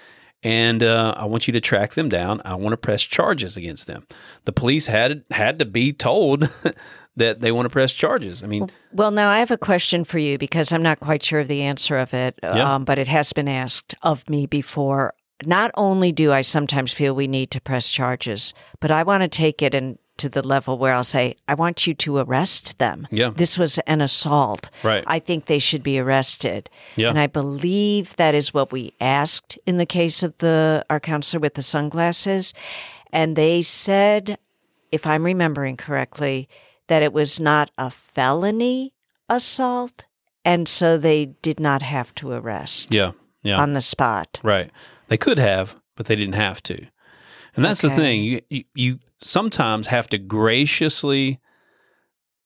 and 0.43 0.83
uh, 0.83 1.15
I 1.17 1.25
want 1.25 1.47
you 1.47 1.53
to 1.53 1.61
track 1.61 1.95
them 1.95 2.09
down. 2.09 2.41
I 2.45 2.55
want 2.55 2.73
to 2.73 2.77
press 2.77 3.03
charges 3.03 3.57
against 3.57 3.87
them. 3.87 4.07
The 4.45 4.53
police 4.53 4.87
had 4.87 5.25
had 5.31 5.59
to 5.61 5.65
be 5.65 5.93
told 5.93 6.49
that 7.17 7.41
they 7.41 7.53
want 7.53 7.67
to 7.67 7.71
press 7.71 7.93
charges. 7.93 8.43
I 8.43 8.47
mean, 8.47 8.69
Well, 8.93 9.11
now 9.11 9.31
I 9.31 9.39
have 9.39 9.51
a 9.51 9.59
question 9.59 10.05
for 10.05 10.19
you 10.19 10.39
because 10.39 10.73
I'm 10.73 10.83
not 10.83 11.01
quite 11.01 11.23
sure 11.23 11.41
of 11.41 11.49
the 11.49 11.63
answer 11.63 11.97
of 11.97 12.15
it, 12.15 12.39
Yeah. 12.43 12.75
um, 12.75 12.85
but 12.85 12.99
it 12.99 13.09
has 13.09 13.33
been 13.33 13.49
asked 13.49 13.95
of 14.03 14.29
me 14.31 14.47
before. 14.47 15.15
Not 15.45 15.71
only 15.77 16.13
do 16.13 16.33
I 16.33 16.41
sometimes 16.43 16.93
feel 16.93 17.15
we 17.15 17.27
need 17.27 17.51
to 17.51 17.61
press 17.61 17.91
charges, 17.91 18.55
but 18.81 18.91
I 18.91 19.03
want 19.03 19.23
to 19.23 19.29
take 19.29 19.61
it 19.61 19.75
and 19.75 19.99
to 20.19 20.28
the 20.28 20.47
level 20.47 20.78
where 20.78 20.95
I'll 20.95 21.04
say, 21.04 21.37
I 21.49 21.54
want 21.54 21.87
you 21.87 21.95
to 21.95 22.19
arrest 22.19 22.78
them. 22.78 23.09
Yeah. 23.11 23.31
This 23.31 23.59
was 23.59 23.78
an 23.81 24.00
assault. 24.00 24.71
Right. 24.83 25.04
I 25.07 25.19
think 25.19 25.47
they 25.47 25.59
should 25.59 25.83
be 25.83 25.99
arrested. 25.99 26.71
Yeah. 26.97 27.09
And 27.09 27.19
I 27.19 27.26
believe 27.26 28.16
that 28.16 28.35
is 28.35 28.54
what 28.54 28.73
we 28.73 28.92
asked 29.00 29.59
in 29.66 29.78
the 29.78 29.87
case 29.87 30.23
of 30.23 30.38
the 30.38 30.85
our 30.90 31.00
counselor 31.00 31.40
with 31.40 31.54
the 31.54 31.62
sunglasses. 31.62 32.54
And 33.12 33.37
they 33.37 33.62
said, 33.62 34.38
if 34.90 35.07
I'm 35.07 35.25
remembering 35.25 35.76
correctly, 35.76 36.49
that 36.88 37.02
it 37.02 37.12
was 37.12 37.40
not 37.40 37.71
a 37.78 37.90
felony 37.90 38.92
assault. 39.28 40.04
And 40.45 40.69
so 40.69 40.99
they 40.99 41.26
did 41.26 41.61
not 41.61 41.83
have 41.83 42.14
to 42.16 42.33
arrest 42.33 42.95
yeah, 42.95 43.12
yeah. 43.42 43.61
on 43.61 43.75
the 43.75 43.81
spot. 43.81 44.40
Right. 44.42 44.71
They 45.09 45.16
could 45.16 45.38
have, 45.38 45.76
but 45.95 46.07
they 46.07 46.16
didn't 46.16 46.35
have 46.35 46.62
to. 46.64 46.87
And 47.55 47.65
that's 47.65 47.83
the 47.83 47.91
thing. 47.91 48.25
You, 48.25 48.41
you 48.49 48.65
you 48.75 48.99
sometimes 49.21 49.87
have 49.89 50.09
to 50.09 50.19
graciously 50.19 51.41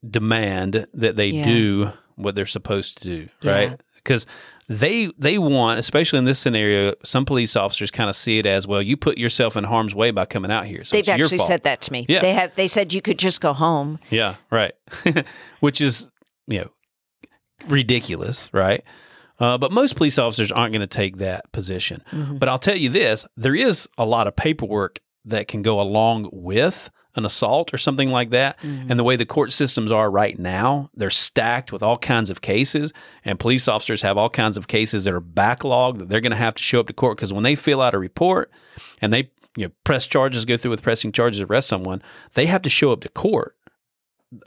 demand 0.08 0.86
that 0.94 1.16
they 1.16 1.28
Yeah. 1.28 1.44
do 1.44 1.92
what 2.16 2.34
they're 2.34 2.46
supposed 2.46 2.98
to 2.98 3.04
do, 3.04 3.28
Yeah. 3.42 3.52
right? 3.52 3.80
Because 3.96 4.26
they 4.68 5.10
they 5.18 5.38
want, 5.38 5.78
especially 5.78 6.18
in 6.18 6.24
this 6.24 6.38
scenario, 6.38 6.94
some 7.04 7.24
police 7.24 7.54
officers 7.56 7.90
kind 7.90 8.10
of 8.10 8.16
see 8.16 8.38
it 8.38 8.46
as 8.46 8.66
well. 8.66 8.82
You 8.82 8.96
put 8.96 9.16
yourself 9.18 9.56
in 9.56 9.64
harm's 9.64 9.94
way 9.94 10.10
by 10.10 10.24
coming 10.26 10.50
out 10.50 10.66
here. 10.66 10.82
So 10.84 10.96
They've 10.96 11.08
actually 11.08 11.38
said 11.38 11.62
that 11.64 11.80
to 11.82 11.92
me. 11.92 12.04
Yeah. 12.08 12.20
They 12.20 12.32
have 12.34 12.54
they 12.56 12.66
said 12.66 12.92
you 12.92 13.00
could 13.02 13.18
just 13.18 13.40
go 13.40 13.52
home. 13.52 13.98
Yeah, 14.10 14.36
right. 14.50 14.72
Which 15.60 15.80
is, 15.80 16.10
you 16.48 16.60
know, 16.60 16.70
ridiculous, 17.68 18.48
right? 18.52 18.82
Uh, 19.38 19.58
but 19.58 19.70
most 19.70 19.96
police 19.96 20.18
officers 20.18 20.50
aren't 20.50 20.72
going 20.72 20.80
to 20.80 20.86
take 20.86 21.18
that 21.18 21.50
position. 21.52 22.02
But 22.38 22.48
I'll 22.48 22.58
tell 22.58 22.76
you 22.76 22.88
this 22.88 23.26
there 23.36 23.54
is 23.54 23.88
a 23.98 24.04
lot 24.04 24.26
of 24.26 24.36
paperwork 24.36 25.00
that 25.24 25.48
can 25.48 25.62
go 25.62 25.80
along 25.80 26.30
with 26.32 26.90
an 27.16 27.24
assault 27.24 27.72
or 27.72 27.78
something 27.78 28.10
like 28.10 28.30
that. 28.30 28.58
And 28.62 28.98
the 28.98 29.04
way 29.04 29.16
the 29.16 29.24
court 29.26 29.50
systems 29.50 29.90
are 29.90 30.10
right 30.10 30.38
now, 30.38 30.90
they're 30.94 31.10
stacked 31.10 31.72
with 31.72 31.82
all 31.82 31.96
kinds 31.98 32.28
of 32.30 32.40
cases, 32.42 32.92
and 33.24 33.38
police 33.38 33.68
officers 33.68 34.02
have 34.02 34.18
all 34.18 34.28
kinds 34.28 34.56
of 34.58 34.68
cases 34.68 35.04
that 35.04 35.14
are 35.14 35.20
backlogged 35.20 35.98
that 35.98 36.08
they're 36.08 36.20
going 36.20 36.30
to 36.30 36.36
have 36.36 36.54
to 36.54 36.62
show 36.62 36.80
up 36.80 36.86
to 36.88 36.92
court 36.92 37.16
because 37.16 37.32
when 37.32 37.42
they 37.42 37.54
fill 37.54 37.80
out 37.80 37.94
a 37.94 37.98
report 37.98 38.50
and 39.00 39.12
they 39.12 39.30
you 39.56 39.66
know, 39.66 39.72
press 39.84 40.06
charges, 40.06 40.44
go 40.44 40.56
through 40.56 40.70
with 40.70 40.82
pressing 40.82 41.10
charges, 41.12 41.40
arrest 41.40 41.68
someone, 41.68 42.02
they 42.34 42.46
have 42.46 42.62
to 42.62 42.70
show 42.70 42.92
up 42.92 43.00
to 43.00 43.08
court 43.08 43.56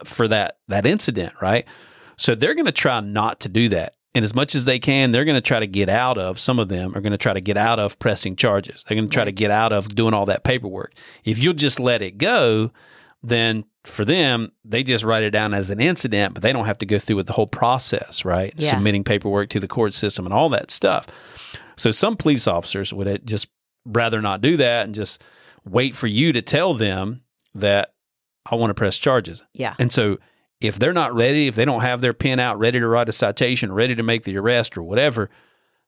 for 0.05 0.27
that 0.27 0.57
that 0.67 0.85
incident, 0.85 1.33
right? 1.41 1.65
So 2.17 2.35
they're 2.35 2.53
going 2.53 2.65
to 2.65 2.71
try 2.71 2.99
not 2.99 3.39
to 3.41 3.49
do 3.49 3.69
that. 3.69 3.95
And 4.15 4.25
as 4.25 4.33
much 4.33 4.55
as 4.55 4.65
they 4.65 4.79
can, 4.79 5.11
they're 5.11 5.25
going 5.25 5.35
to 5.35 5.41
try 5.41 5.59
to 5.59 5.67
get 5.67 5.87
out 5.87 6.17
of 6.17 6.39
some 6.39 6.59
of 6.59 6.67
them 6.67 6.95
are 6.95 7.01
going 7.01 7.11
to 7.11 7.17
try 7.17 7.33
to 7.33 7.41
get 7.41 7.57
out 7.57 7.79
of 7.79 7.99
pressing 7.99 8.35
charges. 8.35 8.83
They're 8.87 8.97
going 8.97 9.09
to 9.09 9.13
try 9.13 9.23
to 9.25 9.31
get 9.31 9.51
out 9.51 9.71
of 9.71 9.89
doing 9.89 10.13
all 10.13 10.25
that 10.25 10.43
paperwork. 10.43 10.93
If 11.23 11.37
you'll 11.37 11.53
just 11.53 11.79
let 11.79 12.01
it 12.01 12.17
go, 12.17 12.71
then 13.21 13.65
for 13.85 14.05
them, 14.05 14.51
they 14.65 14.83
just 14.83 15.03
write 15.03 15.23
it 15.23 15.29
down 15.29 15.53
as 15.53 15.69
an 15.69 15.79
incident, 15.79 16.33
but 16.33 16.41
they 16.41 16.51
don't 16.51 16.65
have 16.65 16.77
to 16.79 16.85
go 16.85 16.97
through 16.97 17.17
with 17.17 17.27
the 17.27 17.33
whole 17.33 17.47
process, 17.47 18.25
right? 18.25 18.53
Yeah. 18.57 18.71
Submitting 18.71 19.03
paperwork 19.03 19.49
to 19.49 19.59
the 19.59 19.67
court 19.67 19.93
system 19.93 20.25
and 20.25 20.33
all 20.33 20.49
that 20.49 20.71
stuff. 20.71 21.05
So 21.77 21.91
some 21.91 22.17
police 22.17 22.47
officers 22.47 22.91
would 22.91 23.07
uh, 23.07 23.17
just 23.23 23.47
rather 23.85 24.21
not 24.21 24.41
do 24.41 24.57
that 24.57 24.85
and 24.85 24.95
just 24.95 25.23
wait 25.65 25.95
for 25.95 26.07
you 26.07 26.33
to 26.33 26.41
tell 26.41 26.73
them 26.73 27.21
that 27.55 27.93
I 28.45 28.55
want 28.55 28.71
to 28.71 28.73
press 28.73 28.97
charges. 28.97 29.43
Yeah. 29.53 29.75
And 29.79 29.91
so 29.91 30.17
if 30.61 30.77
they're 30.77 30.93
not 30.93 31.13
ready, 31.13 31.47
if 31.47 31.55
they 31.55 31.65
don't 31.65 31.81
have 31.81 32.01
their 32.01 32.13
pen 32.13 32.39
out 32.39 32.59
ready 32.59 32.79
to 32.79 32.87
write 32.87 33.09
a 33.09 33.13
citation, 33.13 33.71
ready 33.71 33.95
to 33.95 34.03
make 34.03 34.23
the 34.23 34.37
arrest 34.37 34.77
or 34.77 34.83
whatever, 34.83 35.29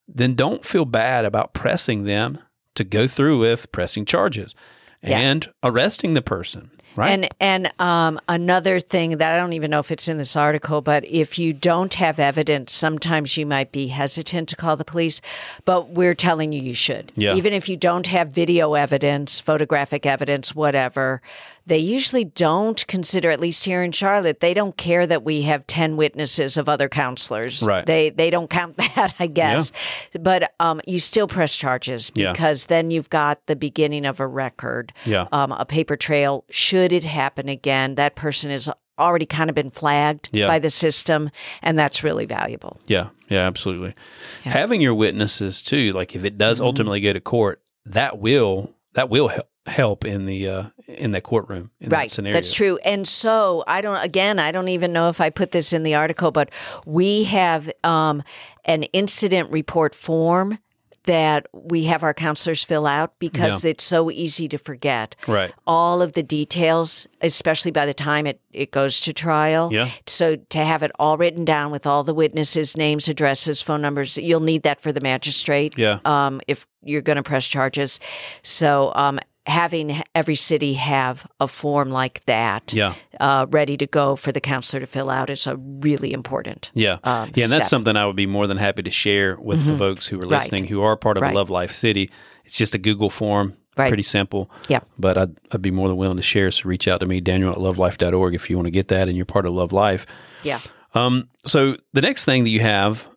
then 0.08 0.36
don't 0.36 0.66
feel 0.66 0.86
bad 0.86 1.26
about 1.26 1.54
pressing 1.54 2.04
them 2.04 2.40
to 2.76 2.84
go 2.84 3.06
through 3.08 3.40
with 3.40 3.72
pressing 3.72 4.06
charges 4.06 4.56
Yeah. 5.04 5.20
and 5.20 5.52
arresting 5.62 6.14
the 6.14 6.22
person, 6.22 6.72
right? 6.96 7.10
And 7.10 7.28
and 7.40 7.74
um, 7.82 8.20
another 8.30 8.80
thing 8.80 9.18
that 9.18 9.34
I 9.34 9.38
don't 9.38 9.54
even 9.54 9.72
know 9.72 9.80
if 9.80 9.92
it's 9.92 10.08
in 10.08 10.18
this 10.18 10.36
article, 10.38 10.82
but 10.82 11.04
if 11.06 11.38
you 11.38 11.52
don't 11.54 11.94
have 11.96 12.18
evidence, 12.20 12.72
sometimes 12.72 13.36
you 13.36 13.46
might 13.46 13.72
be 13.74 13.88
hesitant 13.88 14.48
to 14.50 14.56
call 14.56 14.76
the 14.78 14.86
police. 14.86 15.20
But 15.66 15.90
we're 15.90 16.16
telling 16.16 16.54
you 16.54 16.62
you 16.62 16.74
should. 16.74 17.12
Yeah. 17.16 17.36
Even 17.36 17.52
if 17.52 17.68
you 17.68 17.76
don't 17.78 18.08
have 18.08 18.30
video 18.32 18.74
evidence, 18.76 19.40
photographic 19.42 20.06
evidence, 20.06 20.56
whatever, 20.56 21.22
they 21.66 21.78
usually 21.78 22.24
don't 22.26 22.86
consider. 22.88 23.30
At 23.32 23.40
least 23.40 23.66
here 23.66 23.84
in 23.84 23.92
Charlotte, 23.92 24.40
they 24.40 24.54
don't 24.54 24.76
care 24.78 25.06
that 25.08 25.24
we 25.24 25.44
have 25.44 25.66
ten 25.68 25.98
witnesses 25.98 26.58
of 26.58 26.68
other 26.68 26.90
counselors. 26.90 27.64
Right. 27.64 27.86
They 27.86 28.10
they 28.10 28.30
don't 28.30 28.50
count 28.50 28.78
that, 28.96 29.14
I 29.20 29.28
guess. 29.28 29.72
But 30.20 30.54
um, 30.60 30.82
you 30.88 31.00
still 31.00 31.28
press 31.28 31.56
charges 31.56 32.12
Yeah. 32.16 32.32
because 32.32 32.66
then 32.66 32.92
you've 32.92 33.10
got 33.10 33.46
the 33.46 33.56
beginning 33.56 34.06
of 34.06 34.20
a 34.20 34.28
record 34.28 34.94
Yeah. 35.06 35.28
um, 35.32 35.52
a 35.52 35.66
paper 35.66 35.96
trail. 35.96 36.46
Should 36.50 36.94
it 36.94 37.04
happen 37.04 37.48
again, 37.50 37.96
that 37.96 38.16
person 38.16 38.52
has 38.52 38.70
already 39.00 39.26
kind 39.26 39.50
of 39.50 39.56
been 39.56 39.72
flagged 39.72 40.30
Yeah. 40.32 40.48
by 40.48 40.60
the 40.60 40.70
system, 40.70 41.30
and 41.64 41.78
that's 41.80 42.04
really 42.04 42.26
valuable. 42.26 42.80
Yeah, 42.88 43.10
yeah, 43.30 43.48
absolutely. 43.48 43.96
Having 44.44 44.82
your 44.82 44.94
witnesses 44.94 45.64
too, 45.64 45.92
like 45.94 46.16
if 46.16 46.24
it 46.24 46.38
does 46.38 46.58
Mm-hmm. 46.58 46.66
ultimately 46.68 47.02
go 47.02 47.14
to 47.14 47.20
court, 47.22 47.62
that 47.86 48.20
will 48.20 48.74
that 48.94 49.10
will 49.10 49.30
help 49.30 49.48
help 49.68 50.06
in 50.06 50.26
the 50.26 50.48
uh, 50.48 50.64
in 50.88 51.12
that 51.12 51.24
courtroom 51.24 51.72
in 51.80 51.90
right, 51.90 52.10
that 52.10 52.14
scenario. 52.14 52.34
that's 52.34 52.54
true. 52.54 52.78
And 52.84 53.08
so 53.08 53.64
I 53.68 53.82
don't. 53.82 54.04
Again, 54.04 54.40
I 54.40 54.52
don't 54.52 54.70
even 54.70 54.94
know 54.94 55.10
if 55.10 55.22
I 55.22 55.30
put 55.30 55.52
this 55.52 55.74
in 55.74 55.84
the 55.84 55.96
article, 55.96 56.32
but 56.32 56.50
we 56.86 57.26
have 57.26 57.72
um, 57.84 58.24
an 58.66 58.84
incident 58.84 59.52
report 59.52 59.96
form 59.96 60.60
that 61.06 61.48
we 61.52 61.86
have 61.86 62.04
our 62.04 62.14
counselors 62.14 62.64
fill 62.64 62.86
out 62.86 63.18
because 63.18 63.66
it's 63.66 63.84
so 63.84 64.12
easy 64.12 64.48
to 64.48 64.58
forget. 64.58 65.16
Right. 65.28 65.52
all 65.66 66.02
of 66.02 66.14
the 66.14 66.24
details, 66.24 67.08
especially 67.22 67.72
by 67.72 67.86
the 67.86 67.94
time 67.94 68.28
it, 68.28 68.40
it 68.52 68.72
goes 68.72 69.02
to 69.02 69.14
trial. 69.14 69.70
Yeah. 69.72 69.90
So 70.06 70.36
to 70.36 70.60
have 70.60 70.84
it 70.84 70.92
all 71.00 71.18
written 71.18 71.44
down 71.44 71.72
with 71.72 71.88
all 71.88 72.04
the 72.04 72.14
witnesses' 72.14 72.78
names, 72.78 73.08
addresses, 73.08 73.62
phone 73.62 73.82
numbers, 73.82 74.18
you'll 74.18 74.42
need 74.42 74.64
that 74.64 74.80
for 74.80 74.92
the 74.92 75.02
magistrate. 75.02 75.78
Yeah. 75.78 76.00
Um, 76.06 76.40
if 76.48 76.68
you're 76.84 77.02
going 77.02 77.18
to 77.18 77.24
press 77.24 77.48
charges. 77.48 78.00
So 78.44 78.92
um, 78.96 79.20
having 79.48 80.04
every 80.14 80.36
city 80.36 80.74
have 80.76 81.26
a 81.40 81.48
form 81.48 81.90
like 81.90 82.24
that 82.26 82.72
Yeah. 82.74 82.94
uh, 83.20 83.48
ready 83.50 83.76
to 83.78 83.88
go 83.88 84.16
for 84.16 84.32
the 84.32 84.40
counselor 84.42 84.82
to 84.82 84.86
fill 84.88 85.10
out 85.10 85.30
is 85.32 85.48
a 85.48 85.56
really 85.58 86.14
important. 86.14 86.70
Yeah. 86.76 87.00
um, 87.04 87.32
yeah, 87.34 87.46
and 87.46 87.52
that's 87.54 87.66
step. 87.68 87.78
something 87.78 87.96
I 87.98 88.06
would 88.06 88.16
be 88.16 88.28
more 88.28 88.46
than 88.46 88.58
happy 88.58 88.84
to 88.84 88.92
share 88.92 89.38
with 89.40 89.66
the 89.66 89.76
folks 89.78 90.08
who 90.08 90.18
are 90.18 90.28
Right. 90.28 90.42
listening 90.42 90.66
who 90.68 90.84
are 90.84 90.96
part 90.96 91.18
of 91.18 91.22
Right. 91.24 91.34
Love 91.34 91.50
Life 91.50 91.72
City. 91.72 92.12
It's 92.46 92.56
just 92.58 92.76
a 92.76 92.78
Google 92.78 93.10
form, 93.10 93.58
Right. 93.78 93.88
pretty 93.88 94.04
simple. 94.04 94.52
Yeah. 94.70 94.82
But 95.00 95.18
I'd, 95.18 95.36
I'd 95.52 95.62
be 95.62 95.72
more 95.72 95.88
than 95.88 95.98
willing 95.98 96.18
to 96.18 96.22
share. 96.24 96.52
So 96.52 96.70
reach 96.70 96.88
out 96.88 97.00
to 97.00 97.08
me, 97.08 97.20
Daniel 97.20 97.52
at 97.52 97.58
lovelife.org, 97.58 98.36
if 98.36 98.48
you 98.50 98.58
want 98.58 98.68
to 98.68 98.72
get 98.72 98.90
that 98.90 99.08
and 99.08 99.18
you're 99.18 99.26
part 99.26 99.48
of 99.48 99.54
Love 99.54 99.74
Life. 99.74 100.06
Yeah. 100.44 100.60
Um, 100.94 101.30
so 101.48 101.78
the 101.94 102.02
next 102.02 102.26
thing 102.26 102.44
that 102.44 102.50
you 102.52 102.60
have 102.60 103.08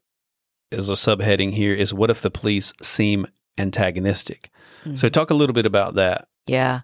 as 0.72 0.88
a 0.88 0.94
subheading 0.94 1.52
here 1.52 1.74
is 1.74 1.92
what 1.92 2.08
if 2.10 2.22
the 2.22 2.30
police 2.30 2.72
seem 2.80 3.26
antagonistic? 3.58 4.50
Mm-hmm. 4.84 4.94
So 4.94 5.08
talk 5.08 5.30
a 5.30 5.34
little 5.34 5.54
bit 5.54 5.66
about 5.66 5.94
that. 5.94 6.28
Yeah. 6.46 6.80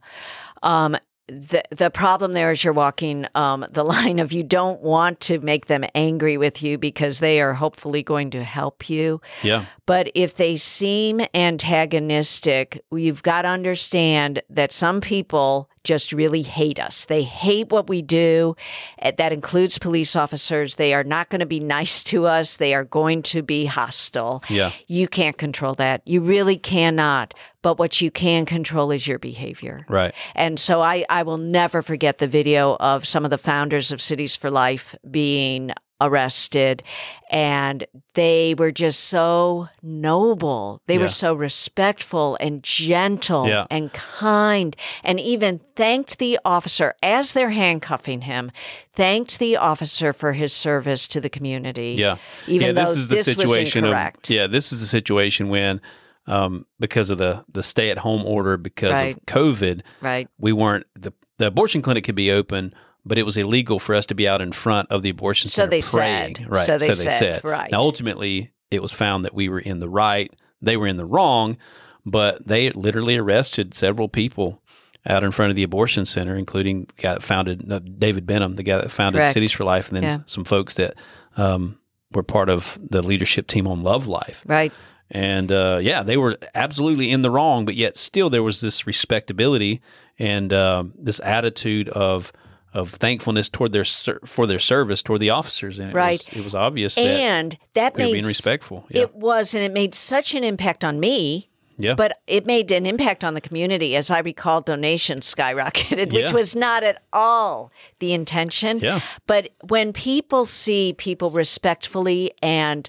Um, 0.63 0.97
the 1.31 1.63
the 1.71 1.91
problem 1.91 2.33
there 2.33 2.51
is 2.51 2.65
you're 2.65 2.73
walking 2.73 3.27
um, 3.35 3.65
the 3.71 3.85
line 3.95 4.19
of 4.19 4.33
you 4.33 4.43
don't 4.43 4.81
want 4.81 5.21
to 5.21 5.39
make 5.39 5.67
them 5.67 5.85
angry 5.95 6.37
with 6.37 6.63
you 6.63 6.77
because 6.77 7.21
they 7.21 7.41
are 7.41 7.55
hopefully 7.55 8.03
going 8.03 8.31
to 8.31 8.43
help 8.43 8.91
you. 8.91 9.21
Yeah. 9.43 9.67
But 9.87 10.11
if 10.15 10.35
they 10.35 10.57
seem 10.57 11.21
antagonistic, 11.35 12.85
you've 12.93 13.23
got 13.23 13.43
to 13.43 13.49
understand 13.49 14.43
that 14.51 14.73
some 14.73 15.01
people 15.01 15.70
just 15.85 16.13
really 16.13 16.43
hate 16.43 16.79
us. 16.79 17.05
They 17.05 17.23
hate 17.23 17.71
what 17.71 17.89
we 17.89 18.03
do. 18.03 18.57
Eh, 18.99 19.13
That 19.17 19.33
includes 19.33 19.79
police 19.79 20.15
officers. 20.15 20.77
They 20.77 20.93
are 20.95 21.05
not 21.05 21.29
going 21.31 21.41
to 21.41 21.47
be 21.47 21.61
nice 21.61 22.05
to 22.05 22.27
us. 22.27 22.57
They 22.57 22.75
are 22.75 22.85
going 22.85 23.23
to 23.25 23.43
be 23.43 23.67
hostile. 23.67 24.43
Yeah. 24.49 24.73
You 24.87 25.09
can't 25.09 25.39
control 25.39 25.75
that. 25.77 26.03
You 26.07 26.21
really 26.21 26.57
cannot. 26.57 27.35
But 27.63 27.79
what 27.79 28.01
you 28.01 28.11
can 28.11 28.47
control 28.47 28.91
is 28.91 29.07
your 29.07 29.19
behavior. 29.19 29.85
Right. 29.89 30.15
And 30.35 30.59
so 30.59 30.81
I, 30.81 31.05
I 31.11 31.23
will 31.23 31.37
never 31.39 31.83
forget 31.83 32.19
the 32.19 32.27
video 32.29 32.77
of 32.81 33.07
some 33.07 33.25
of 33.25 33.31
the 33.31 33.39
founders 33.39 33.93
of 33.93 34.01
Cities 34.01 34.35
for 34.37 34.51
Life 34.51 34.95
being 35.11 35.73
arrested 36.01 36.83
and 37.31 37.85
they 38.15 38.55
were 38.59 38.73
just 38.73 39.01
so 39.05 39.69
noble. 39.83 40.81
They 40.87 40.95
Yeah. 40.95 41.03
were 41.03 41.09
so 41.09 41.35
respectful 41.35 42.37
and 42.41 42.63
gentle 42.63 43.47
Yeah. 43.47 43.67
and 43.71 43.93
kind 43.93 44.75
and 45.05 45.21
even 45.21 45.61
thanked 45.77 46.19
the 46.19 46.39
officer 46.45 46.95
as 47.03 47.33
they're 47.33 47.51
handcuffing 47.51 48.23
him, 48.23 48.51
thanked 48.95 49.39
the 49.39 49.57
officer 49.57 50.13
for 50.13 50.33
his 50.33 50.53
service 50.53 51.07
to 51.09 51.21
the 51.21 51.31
community. 51.31 51.95
Yeah. 51.99 52.17
Even 52.47 52.69
yeah, 52.69 52.73
though 52.73 52.89
this 52.91 52.97
is 52.97 53.09
the 53.09 53.17
this 53.17 53.27
situation 53.27 53.85
of 53.85 53.95
yeah, 54.29 54.47
this 54.47 54.73
is 54.73 54.81
the 54.81 54.87
situation 54.87 55.49
when 55.49 55.81
um, 56.27 56.67
because 56.79 57.11
of 57.11 57.19
the 57.19 57.45
the 57.51 57.63
stay 57.63 57.91
at 57.91 57.99
home 57.99 58.25
order 58.25 58.57
because 58.57 58.93
Right. 58.93 59.17
of 59.17 59.27
COVID, 59.27 59.83
Right. 60.01 60.29
we 60.39 60.53
weren't 60.53 60.87
the 60.95 61.13
the 61.39 61.47
abortion 61.47 61.81
clinic 61.81 62.05
could 62.05 62.15
be 62.15 62.31
open, 62.31 62.75
but 63.05 63.19
it 63.19 63.25
was 63.25 63.37
illegal 63.37 63.79
for 63.79 63.95
us 63.95 64.07
to 64.07 64.15
be 64.15 64.29
out 64.29 64.41
in 64.41 64.53
front 64.53 64.91
of 64.91 65.03
the 65.03 65.11
abortion 65.11 65.49
center. 65.49 65.71
So 65.71 65.81
center 65.81 65.99
they 65.99 65.99
praying. 65.99 66.37
said. 66.37 66.51
Right. 66.51 66.67
So 66.67 66.79
they 66.79 66.93
said, 66.93 67.45
right. 67.45 67.71
Now 67.73 67.81
ultimately 67.81 68.53
it 68.71 68.83
was 68.83 68.93
found 68.93 69.25
that 69.25 69.35
we 69.35 69.49
were 69.49 69.59
in 69.61 69.79
the 69.81 69.89
right, 69.89 70.33
they 70.63 70.77
were 70.77 70.87
in 70.87 70.97
the 70.97 71.07
wrong, 71.07 71.57
but 72.05 72.47
they 72.47 72.71
literally 72.71 73.17
arrested 73.17 73.75
several 73.75 74.09
people 74.09 74.63
out 75.07 75.25
in 75.25 75.31
front 75.31 75.51
of 75.51 75.57
the 75.57 75.63
abortion 75.63 76.05
center, 76.05 76.37
including 76.37 76.85
the 76.85 77.03
guy 77.03 77.15
that 77.15 77.23
founded 77.23 77.71
uh, 77.73 77.79
David 77.79 78.27
Benham, 78.27 78.57
the 78.57 78.63
guy 78.63 78.77
that 78.77 78.91
founded 78.91 79.21
Correct. 79.21 79.33
Cities 79.33 79.53
for 79.53 79.65
Life, 79.65 79.89
and 79.89 79.97
then 79.97 80.03
Yeah. 80.03 80.17
some 80.27 80.45
folks 80.45 80.75
that 80.75 80.95
um, 81.37 81.79
were 82.13 82.23
part 82.23 82.51
of 82.51 82.79
the 82.83 83.01
leadership 83.03 83.47
team 83.47 83.67
on 83.67 83.83
Love 83.83 84.07
Life. 84.07 84.43
Right. 84.47 84.73
And 85.11 85.51
uh, 85.51 85.79
yeah, 85.83 86.03
they 86.03 86.17
were 86.17 86.37
absolutely 86.55 87.11
in 87.11 87.23
the 87.23 87.31
wrong, 87.31 87.65
but 87.65 87.75
yet 87.75 87.97
still 87.97 88.31
there 88.31 88.43
was 88.43 88.61
this 88.61 88.87
respectability 88.87 89.81
and 90.19 90.53
um, 90.53 90.93
this 90.99 91.19
attitude 91.21 91.89
of 91.89 92.31
of 92.73 92.91
thankfulness 92.93 93.49
toward 93.49 93.73
their 93.73 93.85
for 93.85 94.47
their 94.47 94.59
service 94.59 95.03
toward 95.03 95.21
the 95.21 95.31
officers. 95.31 95.79
And 95.79 95.91
it 95.91 95.95
Right. 95.95 96.13
was, 96.13 96.29
it 96.39 96.45
was 96.45 96.55
obvious 96.55 96.95
that 96.95 97.03
And 97.03 97.59
that 97.75 97.95
were 97.95 97.99
made 98.01 98.13
being 98.13 98.25
respectful. 98.27 98.87
Yeah, 98.91 99.03
It 99.03 99.15
was, 99.15 99.55
and 99.55 99.63
it 99.65 99.73
made 99.73 99.95
such 99.95 100.35
an 100.35 100.45
impact 100.45 100.85
on 100.85 101.01
me. 101.01 101.49
yeah, 101.79 101.95
But 101.95 102.19
it 102.27 102.45
made 102.47 102.71
an 102.71 102.85
impact 102.87 103.25
on 103.25 103.33
the 103.35 103.41
community. 103.41 103.97
As 103.97 104.11
I 104.11 104.19
recall, 104.21 104.61
donations 104.61 105.35
skyrocketed, 105.35 106.13
which 106.13 106.27
Yeah. 106.29 106.33
was 106.33 106.55
not 106.55 106.85
at 106.85 107.03
all 107.13 107.73
the 108.01 108.13
intention. 108.13 108.79
Yeah. 108.81 109.01
But 109.27 109.49
when 109.67 109.93
people 109.93 110.45
see 110.45 110.93
people 110.93 111.31
respectfully 111.31 112.33
and 112.43 112.89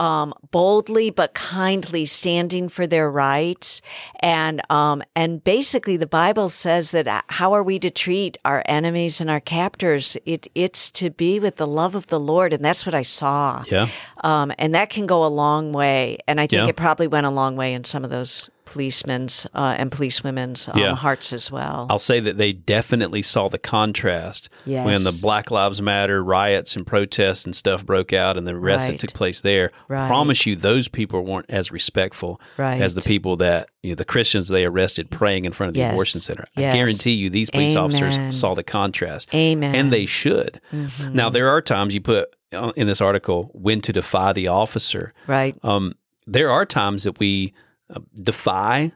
um, 0.00 0.32
boldly 0.50 1.10
but 1.10 1.34
kindly 1.34 2.04
standing 2.06 2.68
for 2.70 2.86
their 2.86 3.10
rights, 3.10 3.82
and 4.20 4.60
um, 4.70 5.02
and 5.14 5.44
basically 5.44 5.96
the 5.96 6.06
Bible 6.06 6.48
says 6.48 6.90
that 6.90 7.06
uh, 7.06 7.22
how 7.28 7.52
are 7.52 7.62
we 7.62 7.78
to 7.78 7.90
treat 7.90 8.38
our 8.44 8.62
enemies 8.66 9.20
and 9.20 9.28
our 9.30 9.40
captors? 9.40 10.16
It 10.24 10.48
it's 10.54 10.90
to 10.92 11.10
be 11.10 11.38
with 11.38 11.56
the 11.56 11.66
love 11.66 11.94
of 11.94 12.06
the 12.06 12.18
Lord, 12.18 12.52
and 12.52 12.64
that's 12.64 12.86
what 12.86 12.94
I 12.94 13.02
saw. 13.02 13.62
yeah, 13.70 13.88
Um, 14.24 14.52
and 14.58 14.74
that 14.74 14.88
can 14.90 15.06
go 15.06 15.24
a 15.24 15.28
long 15.28 15.72
way. 15.72 16.18
And 16.26 16.40
I 16.40 16.46
think 16.46 16.62
Yeah. 16.62 16.68
it 16.68 16.76
probably 16.76 17.06
went 17.06 17.26
a 17.26 17.30
long 17.30 17.56
way 17.56 17.74
in 17.74 17.84
some 17.84 18.02
of 18.04 18.10
those 18.10 18.50
policemen's 18.70 19.46
uh, 19.54 19.74
and 19.76 19.90
policewomen's 19.92 20.68
um, 20.68 20.78
Yeah. 20.78 20.94
hearts 20.94 21.32
as 21.32 21.50
well. 21.50 21.86
I'll 21.90 21.98
say 21.98 22.20
that 22.20 22.38
they 22.38 22.52
definitely 22.52 23.20
saw 23.22 23.48
the 23.48 23.58
contrast 23.58 24.48
Yes. 24.64 24.86
when 24.86 25.02
the 25.04 25.18
Black 25.20 25.50
Lives 25.50 25.82
Matter 25.82 26.22
riots 26.22 26.76
and 26.76 26.86
protests 26.86 27.44
and 27.44 27.54
stuff 27.54 27.84
broke 27.84 28.12
out 28.12 28.36
and 28.36 28.46
the 28.46 28.54
arrests 28.54 28.88
Right. 28.88 28.98
that 29.00 29.08
took 29.08 29.14
place 29.14 29.40
there. 29.40 29.72
Right. 29.88 30.06
Promise 30.06 30.46
you, 30.46 30.56
those 30.56 30.88
people 30.88 31.22
weren't 31.24 31.46
as 31.48 31.70
respectful 31.72 32.40
Right. 32.56 32.80
as 32.80 32.94
the 32.94 33.02
people 33.02 33.36
that 33.38 33.68
you 33.82 33.90
know 33.90 33.96
the 33.96 34.04
Christians 34.04 34.48
they 34.48 34.64
arrested 34.64 35.10
praying 35.10 35.44
in 35.46 35.52
front 35.52 35.68
of 35.68 35.74
the 35.74 35.80
Yes. 35.80 35.92
abortion 35.92 36.20
center. 36.20 36.44
Yes. 36.56 36.72
I 36.72 36.76
guarantee 36.76 37.14
you, 37.14 37.28
these 37.30 37.50
police 37.50 37.72
Amen. 37.76 37.84
officers 37.84 38.34
saw 38.38 38.54
the 38.54 38.62
contrast, 38.62 39.34
Amen. 39.34 39.74
and 39.74 39.92
they 39.92 40.06
should. 40.06 40.60
Mm-hmm. 40.72 41.14
Now 41.14 41.28
there 41.30 41.48
are 41.50 41.60
times 41.60 41.92
you 41.94 42.00
put 42.00 42.28
uh, 42.52 42.72
in 42.76 42.86
this 42.86 43.00
article 43.00 43.50
when 43.54 43.80
to 43.80 43.92
defy 43.92 44.32
the 44.32 44.48
officer. 44.48 45.12
right. 45.26 45.56
Um, 45.62 45.94
there 46.26 46.50
are 46.50 46.64
times 46.64 47.02
that 47.04 47.18
we 47.18 47.52
uh, 47.94 48.00
defy 48.14 48.92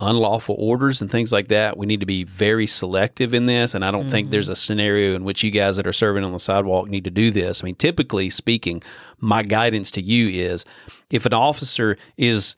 unlawful 0.00 0.56
orders 0.58 1.00
and 1.00 1.10
things 1.10 1.30
like 1.30 1.48
that. 1.48 1.76
We 1.76 1.86
need 1.86 2.00
to 2.00 2.06
be 2.06 2.24
very 2.24 2.66
selective 2.66 3.34
in 3.34 3.46
this. 3.46 3.74
And 3.74 3.84
I 3.84 3.90
don't 3.90 4.08
think 4.08 4.30
there's 4.30 4.48
a 4.48 4.56
scenario 4.56 5.14
in 5.14 5.24
which 5.24 5.42
you 5.42 5.50
guys 5.50 5.76
that 5.76 5.86
are 5.86 5.92
serving 5.92 6.24
on 6.24 6.32
the 6.32 6.38
sidewalk 6.38 6.88
need 6.88 7.04
to 7.04 7.10
do 7.10 7.30
this. 7.30 7.62
I 7.62 7.66
mean, 7.66 7.74
typically 7.74 8.30
speaking, 8.30 8.82
my 9.18 9.42
guidance 9.42 9.90
to 9.92 10.02
you 10.02 10.28
is 10.28 10.64
if 11.10 11.26
an 11.26 11.34
officer 11.34 11.96
is 12.16 12.56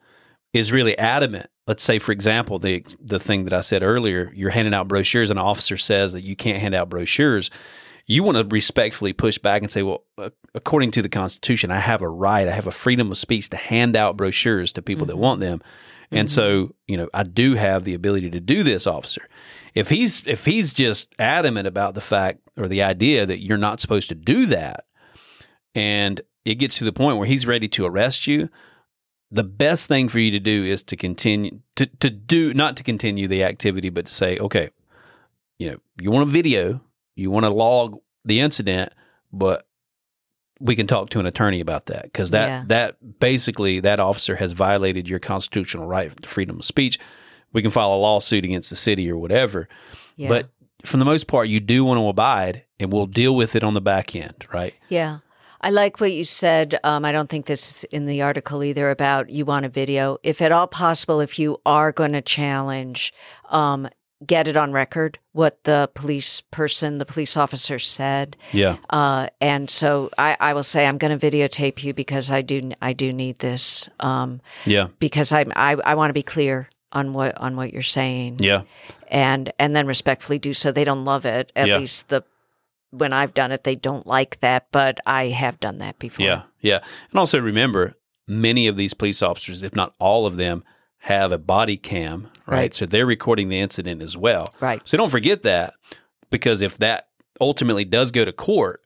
is 0.53 0.71
really 0.71 0.97
adamant. 0.97 1.47
Let's 1.65 1.83
say, 1.83 1.99
for 1.99 2.11
example, 2.11 2.59
the 2.59 2.85
the 2.99 3.19
thing 3.19 3.43
that 3.45 3.53
I 3.53 3.61
said 3.61 3.83
earlier, 3.83 4.31
you're 4.35 4.51
handing 4.51 4.73
out 4.73 4.87
brochures, 4.87 5.29
and 5.29 5.39
an 5.39 5.45
officer 5.45 5.77
says 5.77 6.13
that 6.13 6.21
you 6.21 6.35
can't 6.35 6.61
hand 6.61 6.75
out 6.75 6.89
brochures. 6.89 7.49
You 8.05 8.23
want 8.23 8.37
to 8.37 8.43
respectfully 8.43 9.13
push 9.13 9.37
back 9.37 9.61
and 9.61 9.71
say, 9.71 9.81
"Well, 9.81 10.03
uh, 10.17 10.29
according 10.53 10.91
to 10.91 11.01
the 11.01 11.09
Constitution, 11.09 11.71
I 11.71 11.79
have 11.79 12.01
a 12.01 12.09
right, 12.09 12.47
I 12.47 12.51
have 12.51 12.67
a 12.67 12.71
freedom 12.71 13.11
of 13.11 13.17
speech 13.17 13.49
to 13.49 13.57
hand 13.57 13.95
out 13.95 14.17
brochures 14.17 14.73
to 14.73 14.81
people 14.81 15.05
that 15.07 15.17
want 15.17 15.39
them." 15.39 15.61
And 16.11 16.29
so, 16.29 16.75
you 16.87 16.95
know, 16.95 17.09
I 17.13 17.23
do 17.23 17.55
have 17.55 17.83
the 17.83 17.93
ability 17.93 18.29
to 18.31 18.39
do 18.39 18.61
this, 18.63 18.85
officer. 18.85 19.27
If 19.73 19.89
he's 19.89 20.23
if 20.27 20.45
he's 20.45 20.73
just 20.73 21.13
adamant 21.17 21.67
about 21.67 21.95
the 21.95 22.01
fact 22.01 22.39
or 22.55 22.67
the 22.67 22.83
idea 22.83 23.25
that 23.25 23.39
you're 23.39 23.57
not 23.57 23.79
supposed 23.79 24.09
to 24.09 24.15
do 24.15 24.45
that, 24.47 24.85
and 25.73 26.21
it 26.45 26.55
gets 26.55 26.77
to 26.77 26.83
the 26.83 26.93
point 26.93 27.17
where 27.17 27.27
he's 27.27 27.47
ready 27.47 27.67
to 27.69 27.85
arrest 27.85 28.27
you, 28.27 28.49
the 29.31 29.43
best 29.43 29.87
thing 29.87 30.07
for 30.09 30.19
you 30.19 30.29
to 30.31 30.39
do 30.39 30.63
is 30.63 30.83
to 30.83 30.95
continue 30.95 31.59
to, 31.75 31.87
to 31.87 32.09
do 32.09 32.53
not 32.53 32.77
to 32.77 32.83
continue 32.83 33.27
the 33.27 33.43
activity, 33.43 33.89
but 33.89 34.05
to 34.05 34.13
say, 34.13 34.37
okay, 34.37 34.69
you 35.57 35.71
know, 35.71 35.77
you 35.99 36.11
want 36.11 36.29
a 36.29 36.31
video, 36.31 36.81
you 37.15 37.31
want 37.31 37.45
to 37.45 37.49
log 37.49 37.99
the 38.25 38.39
incident, 38.39 38.91
but 39.31 39.67
we 40.59 40.75
can 40.75 40.87
talk 40.87 41.09
to 41.09 41.19
an 41.19 41.25
attorney 41.25 41.59
about 41.59 41.87
that 41.87 42.03
because 42.03 42.31
that 42.31 42.47
Yeah. 42.47 42.63
that 42.67 43.19
basically 43.19 43.79
that 43.81 43.99
officer 43.99 44.35
has 44.37 44.53
violated 44.53 45.07
your 45.07 45.19
constitutional 45.19 45.85
right 45.85 46.15
to 46.21 46.27
freedom 46.29 46.59
of 46.59 46.65
speech. 46.65 46.99
We 47.51 47.61
can 47.61 47.71
file 47.71 47.93
a 47.93 47.95
lawsuit 47.97 48.45
against 48.45 48.69
the 48.69 48.75
city 48.75 49.09
or 49.11 49.17
whatever, 49.17 49.67
Yeah. 50.15 50.29
but 50.29 50.49
for 50.85 50.97
the 50.97 51.05
most 51.05 51.27
part, 51.27 51.47
you 51.47 51.59
do 51.59 51.83
want 51.85 51.97
to 51.99 52.07
abide, 52.07 52.63
and 52.79 52.91
we'll 52.91 53.05
deal 53.05 53.35
with 53.35 53.55
it 53.55 53.63
on 53.63 53.73
the 53.73 53.81
back 53.81 54.15
end, 54.15 54.45
right? 54.53 54.73
Yeah. 54.89 55.19
I 55.61 55.69
like 55.69 56.01
what 56.01 56.11
you 56.11 56.25
said. 56.25 56.77
Um, 56.83 57.05
I 57.05 57.13
don't 57.13 57.29
think 57.29 57.45
this 57.45 57.73
is 57.75 57.83
in 57.85 58.05
the 58.05 58.21
article 58.21 58.63
either 58.63 58.89
about 58.89 59.29
you 59.29 59.45
want 59.45 59.65
a 59.65 59.69
video. 59.69 60.17
If 60.21 60.41
at 60.41 60.51
all 60.51 60.67
possible, 60.67 61.21
if 61.21 61.39
you 61.39 61.61
are 61.65 61.93
going 61.93 62.11
to 62.11 62.21
challenge, 62.21 63.13
um, 63.49 63.87
get 64.25 64.47
it 64.47 64.55
on 64.57 64.71
record 64.71 65.19
what 65.31 65.63
the 65.63 65.89
police 65.93 66.41
person, 66.51 66.97
the 66.97 67.05
police 67.05 67.35
officer 67.37 67.79
said. 67.79 68.37
Yeah, 68.51 68.77
Uh, 68.89 69.27
and 69.41 69.69
so 69.69 70.09
I, 70.17 70.37
I 70.39 70.53
will 70.53 70.63
say 70.63 70.85
I'm 70.85 70.97
going 70.97 71.17
to 71.17 71.31
videotape 71.31 71.83
you 71.83 71.93
because 71.93 72.29
I 72.31 72.41
do 72.41 72.71
I 72.81 72.93
do 72.93 73.11
need 73.11 73.39
this 73.39 73.89
um, 73.99 74.41
yeah, 74.65 74.87
because 74.99 75.31
I 75.33 75.45
I, 75.55 75.75
I 75.85 75.95
want 75.95 76.09
to 76.09 76.13
be 76.13 76.23
clear 76.23 76.69
on 76.91 77.13
what 77.13 77.37
on 77.39 77.55
what 77.55 77.73
you're 77.73 77.81
saying 77.81 78.37
yeah, 78.39 78.61
and 79.07 79.51
and 79.57 79.75
then 79.75 79.87
respectfully 79.87 80.39
do 80.39 80.53
so. 80.53 80.71
They 80.71 80.83
don't 80.83 81.05
love 81.05 81.25
it. 81.25 81.51
At 81.55 81.67
Yeah. 81.67 81.77
least 81.79 82.09
the 82.09 82.23
when 82.91 83.11
I've 83.11 83.33
done 83.33 83.51
it, 83.51 83.63
they 83.63 83.75
don't 83.75 84.05
like 84.05 84.39
that, 84.41 84.67
but 84.71 84.99
I 85.07 85.29
have 85.29 85.59
done 85.59 85.79
that 85.79 85.97
before. 85.97 86.25
yeah, 86.27 86.41
yeah. 86.61 86.79
And 87.09 87.17
also 87.19 87.39
remember, 87.39 87.95
many 88.27 88.67
of 88.67 88.75
these 88.75 88.93
police 88.93 89.23
officers, 89.23 89.63
if 89.63 89.75
not 89.75 89.95
all 89.97 90.27
of 90.27 90.37
them, 90.37 90.63
have 91.07 91.31
a 91.33 91.37
body 91.37 91.75
cam, 91.77 92.29
right? 92.47 92.57
Right. 92.57 92.75
So 92.75 92.85
they're 92.85 93.05
recording 93.05 93.49
the 93.49 93.59
incident 93.59 94.01
as 94.01 94.15
well. 94.15 94.53
Right. 94.61 94.81
So 94.85 94.95
don't 94.97 95.09
forget 95.09 95.41
that 95.43 95.73
because 96.29 96.61
if 96.61 96.77
that 96.77 97.09
ultimately 97.41 97.83
does 97.83 98.09
go 98.11 98.23
to 98.23 98.31
court 98.31 98.81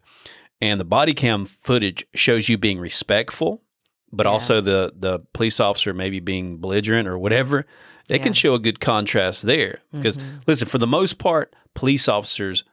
and 0.59 0.79
the 0.79 0.85
body 0.85 1.13
cam 1.13 1.45
footage 1.45 2.05
shows 2.15 2.49
you 2.49 2.57
being 2.57 2.79
respectful, 2.79 3.61
but 4.11 4.25
Yeah. 4.25 4.31
also 4.31 4.61
the 4.61 4.93
the 4.97 5.19
police 5.33 5.59
officer 5.59 5.93
maybe 5.93 6.19
being 6.19 6.57
belligerent 6.57 7.07
or 7.07 7.19
whatever, 7.19 7.65
they 8.07 8.15
Yeah. 8.15 8.17
Mm-hmm. 8.19 8.23
can 8.23 8.33
show 8.33 8.53
a 8.55 8.59
good 8.59 8.79
contrast 8.79 9.43
there. 9.43 9.79
Because 9.93 10.17
listen, 10.47 10.67
for 10.67 10.79
the 10.79 10.87
most 10.87 11.19
part, 11.19 11.55
police 11.75 12.07
officers 12.07 12.63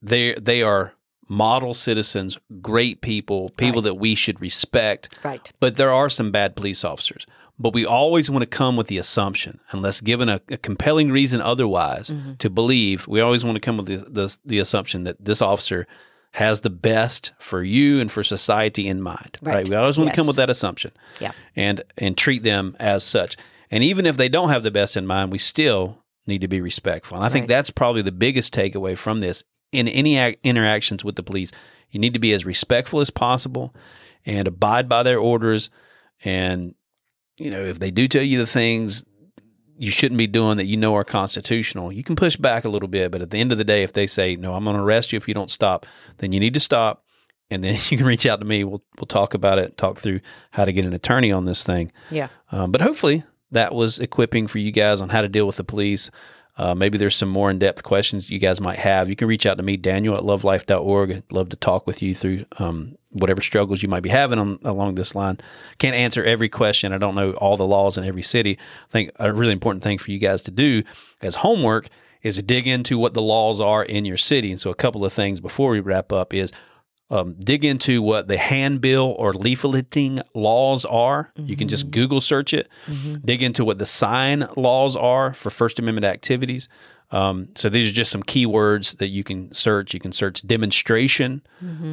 they 0.00 0.34
they 0.34 0.62
are 0.62 0.92
model 1.28 1.74
citizens, 1.74 2.38
great 2.62 3.00
people, 3.00 3.48
people 3.58 3.82
Right. 3.82 3.88
that 3.88 3.94
we 3.94 4.14
should 4.14 4.40
respect. 4.40 5.18
Right. 5.24 5.50
But 5.58 5.74
there 5.76 5.92
are 5.92 6.08
some 6.08 6.30
bad 6.30 6.54
police 6.54 6.84
officers. 6.84 7.26
But 7.58 7.72
we 7.74 7.84
always 7.84 8.30
want 8.30 8.42
to 8.42 8.46
come 8.46 8.76
with 8.76 8.86
the 8.86 8.98
assumption, 8.98 9.60
unless 9.72 10.00
given 10.00 10.28
a, 10.28 10.40
a 10.50 10.56
compelling 10.56 11.10
reason 11.10 11.40
otherwise 11.40 12.08
Mm-hmm. 12.08 12.34
to 12.34 12.50
believe, 12.50 13.06
we 13.08 13.20
always 13.20 13.44
want 13.44 13.56
to 13.56 13.60
come 13.60 13.76
with 13.78 13.86
the, 13.86 13.96
the, 14.10 14.38
the 14.44 14.58
assumption 14.58 15.04
that 15.04 15.24
this 15.24 15.42
officer 15.42 15.86
has 16.32 16.60
the 16.60 16.70
best 16.70 17.32
for 17.38 17.62
you 17.62 18.00
and 18.00 18.12
for 18.12 18.22
society 18.22 18.86
in 18.86 19.00
mind. 19.02 19.38
Right. 19.42 19.54
Right. 19.56 19.68
We 19.68 19.74
always 19.76 19.98
want 19.98 20.10
to 20.10 20.16
come 20.16 20.26
with 20.26 20.36
that 20.36 20.50
assumption 20.50 20.92
Yeah. 21.20 21.32
and 21.56 21.82
and 21.96 22.16
treat 22.16 22.42
them 22.42 22.76
as 22.78 23.02
such. 23.02 23.36
And 23.70 23.82
even 23.82 24.06
if 24.06 24.16
they 24.16 24.28
don't 24.28 24.50
have 24.50 24.62
the 24.62 24.70
best 24.70 24.96
in 24.96 25.06
mind, 25.06 25.32
we 25.32 25.38
still 25.38 25.98
need 26.26 26.42
to 26.42 26.48
be 26.48 26.60
respectful. 26.60 27.16
And 27.16 27.26
I 27.26 27.30
think 27.30 27.48
that's 27.48 27.70
probably 27.70 28.02
the 28.02 28.12
biggest 28.12 28.54
takeaway 28.54 28.96
from 28.96 29.20
this. 29.20 29.42
In 29.72 29.88
any 29.88 30.16
ac- 30.18 30.38
interactions 30.44 31.02
with 31.04 31.16
the 31.16 31.22
police, 31.22 31.50
you 31.90 31.98
need 31.98 32.12
to 32.14 32.20
be 32.20 32.32
as 32.34 32.44
respectful 32.46 33.00
as 33.00 33.10
possible 33.10 33.74
and 34.26 34.46
abide 34.46 34.88
by 34.88 35.02
their 35.02 35.18
orders. 35.18 35.70
And 36.24 36.74
you 37.38 37.50
know, 37.50 37.62
if 37.62 37.78
they 37.78 37.90
do 37.90 38.08
tell 38.08 38.22
you 38.22 38.38
the 38.38 38.46
things 38.46 39.04
you 39.78 39.92
shouldn't 39.92 40.18
be 40.18 40.26
doing 40.26 40.56
that 40.56 40.66
you 40.66 40.76
know 40.76 40.94
are 40.94 41.04
constitutional, 41.04 41.92
you 41.92 42.02
can 42.02 42.16
push 42.16 42.36
back 42.36 42.64
a 42.64 42.68
little 42.68 42.88
bit. 42.88 43.12
But 43.12 43.22
at 43.22 43.30
the 43.30 43.38
end 43.38 43.52
of 43.52 43.58
the 43.58 43.64
day, 43.64 43.84
if 43.84 43.92
they 43.92 44.06
say, 44.06 44.34
no, 44.36 44.54
I'm 44.54 44.64
going 44.64 44.76
to 44.76 44.82
arrest 44.82 45.12
you 45.12 45.16
if 45.16 45.28
you 45.28 45.34
don't 45.34 45.50
stop, 45.50 45.86
then 46.18 46.32
you 46.32 46.40
need 46.40 46.54
to 46.54 46.60
stop. 46.60 47.04
And 47.50 47.62
then 47.62 47.74
you 47.88 47.96
can 47.96 48.06
reach 48.06 48.26
out 48.26 48.40
to 48.40 48.44
me. 48.44 48.64
We'll, 48.64 48.82
we'll 48.98 49.06
talk 49.06 49.34
about 49.34 49.58
it, 49.58 49.76
talk 49.76 49.98
through 49.98 50.20
how 50.50 50.64
to 50.64 50.72
get 50.72 50.84
an 50.84 50.92
attorney 50.92 51.30
on 51.30 51.44
this 51.44 51.62
thing. 51.62 51.92
Yeah. 52.10 52.28
Um, 52.50 52.72
but 52.72 52.80
hopefully 52.80 53.22
that 53.52 53.72
was 53.74 54.00
equipping 54.00 54.48
for 54.48 54.58
you 54.58 54.72
guys 54.72 55.00
on 55.00 55.08
how 55.10 55.22
to 55.22 55.28
deal 55.28 55.46
with 55.46 55.56
the 55.56 55.64
police. 55.64 56.10
Uh, 56.58 56.74
maybe 56.74 56.98
there's 56.98 57.14
some 57.14 57.28
more 57.28 57.50
in 57.50 57.58
depth 57.58 57.84
questions 57.84 58.28
you 58.28 58.38
guys 58.38 58.60
might 58.60 58.78
have. 58.78 59.08
You 59.08 59.16
can 59.16 59.28
reach 59.28 59.46
out 59.46 59.56
to 59.58 59.62
me, 59.62 59.76
Daniel 59.76 60.16
at 60.16 60.24
lovelife.org. 60.24 61.12
I'd 61.12 61.32
love 61.32 61.48
to 61.50 61.56
talk 61.56 61.86
with 61.86 62.02
you 62.02 62.14
through 62.14 62.46
um, 62.58 62.98
whatever 63.12 63.40
struggles 63.40 63.82
you 63.82 63.88
might 63.88 64.02
be 64.02 64.08
having 64.08 64.38
on, 64.38 64.58
along 64.64 64.96
this 64.96 65.14
line. 65.14 65.38
Can't 65.78 65.94
answer 65.94 66.24
every 66.24 66.48
question. 66.48 66.92
I 66.92 66.98
don't 66.98 67.14
know 67.14 67.32
all 67.32 67.56
the 67.56 67.66
laws 67.66 67.96
in 67.96 68.04
every 68.04 68.22
city. 68.22 68.58
I 68.88 68.92
think 68.92 69.12
a 69.20 69.32
really 69.32 69.52
important 69.52 69.84
thing 69.84 69.98
for 69.98 70.10
you 70.10 70.18
guys 70.18 70.42
to 70.42 70.50
do 70.50 70.82
as 71.22 71.36
homework 71.36 71.88
is 72.22 72.34
to 72.34 72.42
dig 72.42 72.66
into 72.66 72.98
what 72.98 73.14
the 73.14 73.22
laws 73.22 73.60
are 73.60 73.84
in 73.84 74.04
your 74.04 74.16
city. 74.16 74.50
And 74.50 74.60
so, 74.60 74.70
a 74.70 74.74
couple 74.74 75.04
of 75.04 75.12
things 75.12 75.38
before 75.38 75.70
we 75.70 75.80
wrap 75.80 76.12
up 76.12 76.34
is 76.34 76.52
um, 77.10 77.34
dig 77.38 77.64
into 77.64 78.02
what 78.02 78.28
the 78.28 78.36
handbill 78.36 79.14
or 79.18 79.32
leafleting 79.32 80.20
laws 80.34 80.84
are. 80.84 81.32
You 81.36 81.56
can 81.56 81.68
just 81.68 81.90
Google 81.90 82.20
search 82.20 82.52
it. 82.52 82.68
Dig 83.24 83.42
into 83.42 83.64
what 83.64 83.78
the 83.78 83.86
sign 83.86 84.46
laws 84.56 84.96
are 84.96 85.32
for 85.34 85.50
First 85.50 85.78
Amendment 85.78 86.04
activities. 86.04 86.68
Um, 87.10 87.48
so 87.54 87.70
these 87.70 87.88
are 87.90 87.94
just 87.94 88.10
some 88.10 88.22
keywords 88.22 88.98
that 88.98 89.06
you 89.08 89.24
can 89.24 89.50
search. 89.52 89.94
You 89.94 90.00
can 90.00 90.12
search 90.12 90.46
demonstration, 90.46 91.40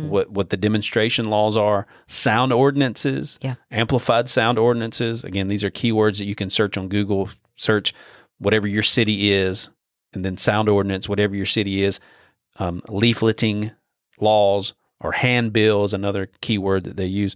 what 0.09 0.29
what 0.29 0.49
the 0.49 0.57
demonstration 0.57 1.25
laws 1.29 1.55
are, 1.55 1.87
sound 2.07 2.51
ordinances, 2.51 3.39
Yeah. 3.41 3.55
amplified 3.71 4.27
sound 4.27 4.59
ordinances. 4.59 5.23
Again, 5.23 5.47
these 5.47 5.63
are 5.63 5.71
keywords 5.71 6.17
that 6.17 6.25
you 6.25 6.35
can 6.35 6.49
search 6.49 6.77
on 6.77 6.89
Google. 6.89 7.29
Search 7.55 7.93
whatever 8.39 8.67
your 8.67 8.83
city 8.83 9.31
is, 9.31 9.69
and 10.11 10.25
then 10.25 10.35
sound 10.37 10.67
ordinance, 10.67 11.07
whatever 11.07 11.33
your 11.33 11.45
city 11.45 11.81
is. 11.83 12.01
Um, 12.59 12.81
leafleting 12.89 13.73
laws 14.19 14.73
or 15.05 15.11
handbills, 15.11 15.93
another 15.93 16.29
keyword 16.41 16.83
that 16.85 16.97
they 16.97 17.05
use. 17.05 17.35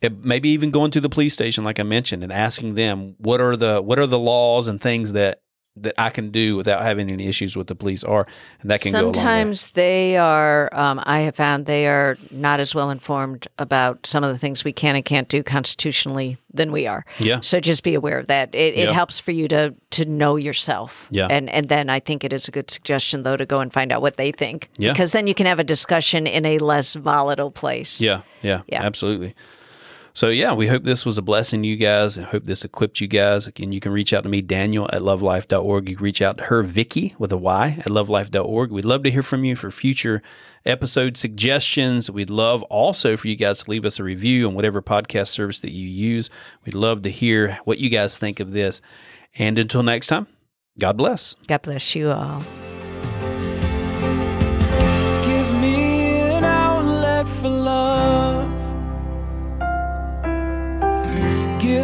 It, 0.00 0.24
maybe 0.24 0.50
even 0.50 0.70
going 0.70 0.92
to 0.92 1.00
the 1.00 1.08
police 1.08 1.32
station, 1.32 1.64
like 1.64 1.80
I 1.80 1.82
mentioned, 1.82 2.22
and 2.22 2.32
asking 2.32 2.74
them 2.74 3.16
what 3.18 3.40
are 3.40 3.56
the 3.56 3.80
what 3.82 3.98
are 3.98 4.06
the 4.06 4.18
laws 4.18 4.68
and 4.68 4.80
things 4.80 5.12
that 5.12 5.40
that 5.82 5.94
I 5.98 6.10
can 6.10 6.30
do 6.30 6.56
without 6.56 6.82
having 6.82 7.10
any 7.10 7.26
issues 7.28 7.56
with 7.56 7.66
the 7.66 7.74
police 7.74 8.04
are, 8.04 8.26
and 8.60 8.70
that 8.70 8.80
can 8.80 8.92
go 8.92 8.98
a 8.98 9.02
long. 9.02 9.14
Sometimes 9.14 9.68
they 9.68 10.16
are, 10.16 10.68
um, 10.72 11.00
I 11.04 11.20
have 11.20 11.36
found 11.36 11.66
they 11.66 11.86
are 11.86 12.16
not 12.30 12.60
as 12.60 12.74
well 12.74 12.90
informed 12.90 13.46
about 13.58 14.06
some 14.06 14.24
of 14.24 14.32
the 14.32 14.38
things 14.38 14.64
we 14.64 14.72
can 14.72 14.96
and 14.96 15.04
can't 15.04 15.28
do 15.28 15.42
constitutionally 15.42 16.38
than 16.52 16.72
we 16.72 16.86
are. 16.86 17.04
Yeah. 17.18 17.40
So 17.40 17.60
just 17.60 17.82
be 17.82 17.94
aware 17.94 18.18
of 18.18 18.26
that. 18.26 18.54
It, 18.54 18.74
it 18.74 18.88
Yeah. 18.88 18.92
helps 18.92 19.20
for 19.20 19.32
you 19.32 19.48
to 19.48 19.74
to 19.90 20.04
know 20.04 20.36
yourself. 20.36 21.06
Yeah. 21.10 21.28
And 21.30 21.48
and 21.50 21.68
then 21.68 21.88
I 21.90 22.00
think 22.00 22.24
it 22.24 22.32
is 22.32 22.48
a 22.48 22.50
good 22.50 22.70
suggestion 22.70 23.22
though 23.22 23.36
to 23.36 23.46
go 23.46 23.60
and 23.60 23.72
find 23.72 23.92
out 23.92 24.02
what 24.02 24.16
they 24.16 24.32
think. 24.32 24.68
Yeah. 24.76 24.92
Because 24.92 25.12
then 25.12 25.26
you 25.26 25.34
can 25.34 25.46
have 25.46 25.58
a 25.60 25.64
discussion 25.64 26.26
in 26.26 26.44
a 26.44 26.58
less 26.58 26.94
volatile 26.94 27.50
place. 27.50 28.00
Yeah, 28.00 28.22
yeah, 28.42 28.62
Yeah. 28.66 28.82
absolutely. 28.82 29.34
So 30.18 30.30
yeah, 30.30 30.52
we 30.52 30.66
hope 30.66 30.82
this 30.82 31.06
was 31.06 31.16
a 31.16 31.22
blessing 31.22 31.62
to 31.62 31.68
you 31.68 31.76
guys. 31.76 32.18
I 32.18 32.22
hope 32.22 32.42
this 32.42 32.64
equipped 32.64 33.00
you 33.00 33.06
guys. 33.06 33.46
Again, 33.46 33.70
you 33.70 33.78
can 33.78 33.92
reach 33.92 34.12
out 34.12 34.24
to 34.24 34.28
me, 34.28 34.42
Daniel 34.42 34.90
at 34.92 35.00
lovelife.org. 35.00 35.88
You 35.88 35.94
can 35.94 36.02
reach 36.02 36.20
out 36.20 36.38
to 36.38 36.44
her, 36.46 36.64
Vicky, 36.64 37.14
with 37.20 37.30
a 37.30 37.36
Y 37.36 37.76
at 37.78 37.86
lovelife.org. 37.86 38.72
We'd 38.72 38.84
love 38.84 39.04
to 39.04 39.12
hear 39.12 39.22
from 39.22 39.44
you 39.44 39.54
for 39.54 39.70
future 39.70 40.20
episode 40.66 41.16
suggestions. 41.16 42.10
We'd 42.10 42.30
love 42.30 42.64
also 42.64 43.16
for 43.16 43.28
you 43.28 43.36
guys 43.36 43.62
to 43.62 43.70
leave 43.70 43.84
us 43.84 44.00
a 44.00 44.02
review 44.02 44.48
on 44.48 44.54
whatever 44.54 44.82
podcast 44.82 45.28
service 45.28 45.60
that 45.60 45.70
you 45.70 45.86
use. 45.86 46.30
We'd 46.64 46.74
love 46.74 47.02
to 47.02 47.10
hear 47.12 47.60
what 47.62 47.78
you 47.78 47.88
guys 47.88 48.18
think 48.18 48.40
of 48.40 48.50
this. 48.50 48.80
And 49.38 49.56
until 49.56 49.84
next 49.84 50.08
time, 50.08 50.26
God 50.80 50.96
bless. 50.96 51.36
God 51.46 51.62
bless 51.62 51.94
you 51.94 52.10
all. 52.10 52.42